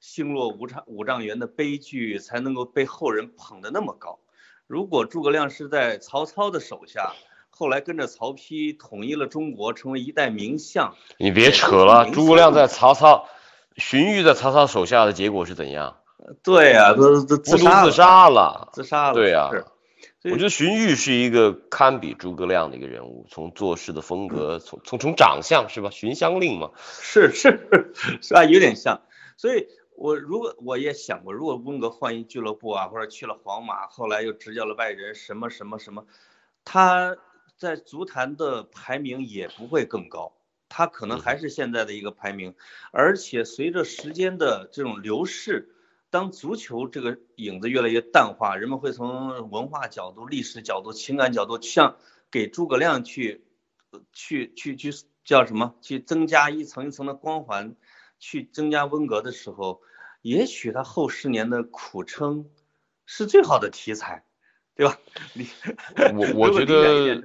[0.00, 4.18] 星落五丈五丈原的悲剧，才能够被后人捧得那么高。
[4.66, 7.14] 如果诸葛亮是在曹操的手下，
[7.56, 10.96] 后来跟着曹丕统一了中国，成为一代名相。
[11.18, 13.28] 你别扯了，诸葛亮在曹操，
[13.76, 15.98] 荀彧在曹操手下的结果是怎样？
[16.42, 19.14] 对呀，都都自杀自杀了，自杀了。
[19.14, 19.50] 对呀，
[20.24, 25.90] 我觉得荀彧是一个堪比诸葛亮的一个人物，从做事的风格，从从从长相是吧？
[25.90, 27.88] 荀香令嘛， 是是
[28.20, 28.44] 是吧？
[28.44, 29.02] 有点像。
[29.36, 36.04] 所以我如果我也想过，如果温格换一俱乐部啊，或者去了皇马，后来又执教了拜仁，什么什么什么，
[36.64, 37.16] 他。
[37.64, 40.34] 在足坛的排名也不会更高，
[40.68, 42.54] 他可能还是现在的一个排名，
[42.92, 45.74] 而且随着时间的这种流逝，
[46.10, 51.96] 当足球这个影子越来越淡化，人们会从文化角度、历史角度、情感角度，像
[52.30, 53.46] 给诸葛亮去，
[54.12, 54.92] 去去去
[55.24, 55.74] 叫什么？
[55.80, 57.76] 去增加一层一层的光环，
[58.18, 59.80] 去增加温格的时候，
[60.20, 62.50] 也许他后十年的苦撑
[63.06, 64.22] 是最好的题材。
[64.76, 64.98] 对吧？
[65.34, 65.46] 你
[66.16, 67.22] 我我 觉得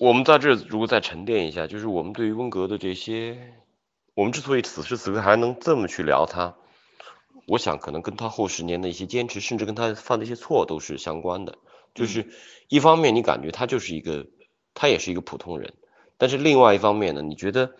[0.00, 3.54] 我们在这如果再沉淀一下，就是我们对于温格的这些，
[4.14, 6.56] 我们之所以此时此刻还能这么去聊他，
[7.46, 11.56] 我想可能跟他后十年的一些坚持，甚至跟他犯的一些错都是相关的。
[11.94, 12.28] 就是
[12.68, 14.26] 一方面你感觉他就是一个，
[14.74, 15.74] 他也是一个普通人，
[16.18, 17.76] 但是另外一方面呢，你觉得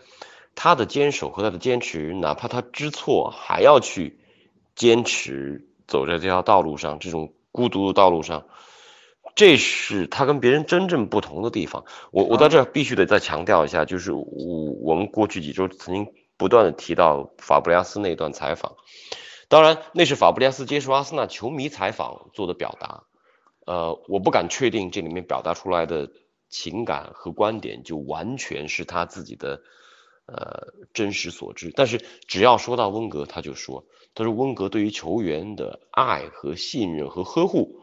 [0.55, 4.17] 他的坚守和他的坚持，哪怕他知错还要去
[4.75, 7.33] 坚持走在这条道路上，这种。
[7.51, 8.45] 孤独的道路上，
[9.35, 11.85] 这是他跟别人真正不同的地方。
[12.11, 14.23] 我我在这必须得再强调一下，就是我
[14.81, 18.75] 我们过去几周曾经不断的提到法布雷加斯那段采访，
[19.49, 23.03] 当然那是法布雷加斯接受阿森纳球迷采访做的表达。
[23.65, 26.09] 呃，我不敢确定这里面表达出来的
[26.49, 29.61] 情感和观点就完全是他自己的
[30.25, 33.85] 呃真实所知，但是只要说到温格，他就说。
[34.13, 37.79] 他说：“温格对于球员的爱和信任和呵护，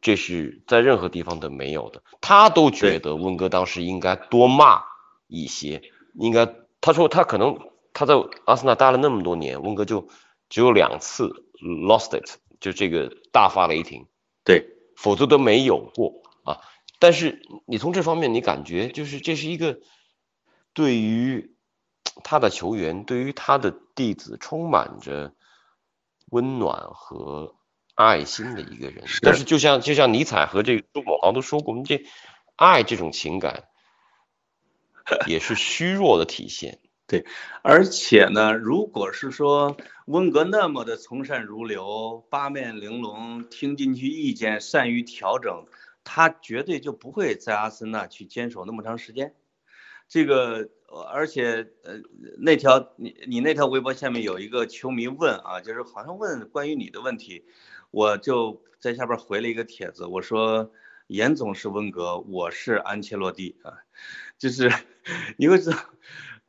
[0.00, 2.02] 这是在任何地方都没有的。
[2.20, 4.82] 他都觉得温格当时应该多骂
[5.28, 5.80] 一些，
[6.14, 7.56] 应该他说他可能
[7.92, 10.08] 他在阿森纳待了那么多年，温格就
[10.48, 14.06] 只有两次 lost it，就这个大发雷霆，
[14.44, 16.58] 对，否则都没有过啊。
[16.98, 19.78] 但是你从这方面，你感觉就是这是一个
[20.72, 21.54] 对于
[22.24, 25.32] 他的球员，对于他的弟子，充满着。”
[26.32, 27.56] 温暖和
[27.94, 32.06] 爱心的一个人，但是就像就像尼采和这个朱某豪都说过，我们这
[32.56, 33.64] 爱这种情感
[35.28, 36.78] 也是虚弱的体现。
[37.06, 37.26] 对，
[37.60, 39.76] 而且呢，如果是说
[40.06, 45.66] 温格那么的从善如流、八面玲珑、听进去意见、善于调整，
[46.02, 49.34] 他绝对就不会在阿森纳去坚守那么长时间。
[50.08, 50.70] 这个。
[50.92, 52.00] 而且，呃，
[52.38, 57.46] 那条你你那条微博下面有一个球迷问啊，就是好像问关于你的问题，
[57.90, 60.70] 我就在下边回了一个帖子，我说
[61.06, 63.72] 严总是温格，我是安切洛蒂啊，
[64.36, 64.70] 就是
[65.38, 65.70] 因为是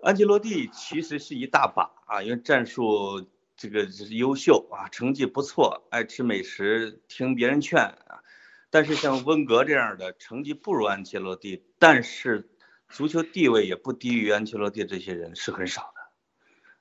[0.02, 3.26] 安切洛蒂其实是一大把啊，因为战术
[3.56, 8.24] 这个是优秀啊，成绩不错，爱吃美食，听别人劝啊，
[8.70, 12.50] 但是像温格这样的成绩不如安切洛蒂，但是。
[12.94, 16.02] 足球地位也不低于安切洛蒂这些人是很少的，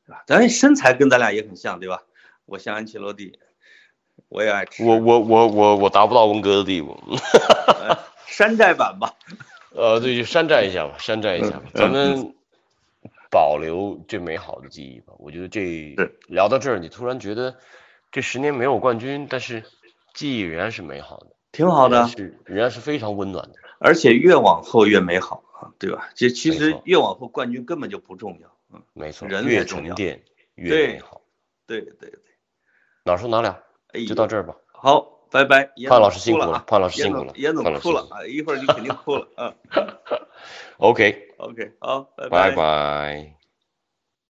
[0.06, 0.22] 对吧？
[0.26, 2.02] 咱身材跟咱俩也很像，对吧？
[2.44, 3.38] 我像安切洛蒂，
[4.28, 4.84] 我也爱吃。
[4.84, 6.98] 我我我我我达不到文哥的地步，
[8.28, 9.14] 山寨版吧。
[9.74, 11.62] 呃，对，就山寨一下吧，山寨一下吧。
[11.72, 12.34] 咱们
[13.30, 15.14] 保留最美好的记忆吧。
[15.16, 15.96] 我觉得这
[16.28, 17.56] 聊到这儿，你突然觉得
[18.10, 19.64] 这十年没有冠军，但是
[20.12, 25.42] 记忆仍然是美好的，挺好的，是仍然是非常温暖的，而且越往后越美好。
[25.78, 26.10] 对吧？
[26.14, 30.22] 这其实越往后冠军根本就不重要嗯没错，人越重要沉淀
[30.54, 31.20] 越对美好。
[31.66, 32.12] 对对对，
[33.04, 34.56] 哪说哪了，哎呦就到这儿吧。
[34.66, 35.72] 好，拜拜。
[35.76, 39.54] 严潘老师辛苦了哭了啊，潘老师辛苦了总严总潘老师辛苦哭了啊，一会儿你肯定哭了啊。
[40.78, 43.41] OK，OK， 好，拜拜拜。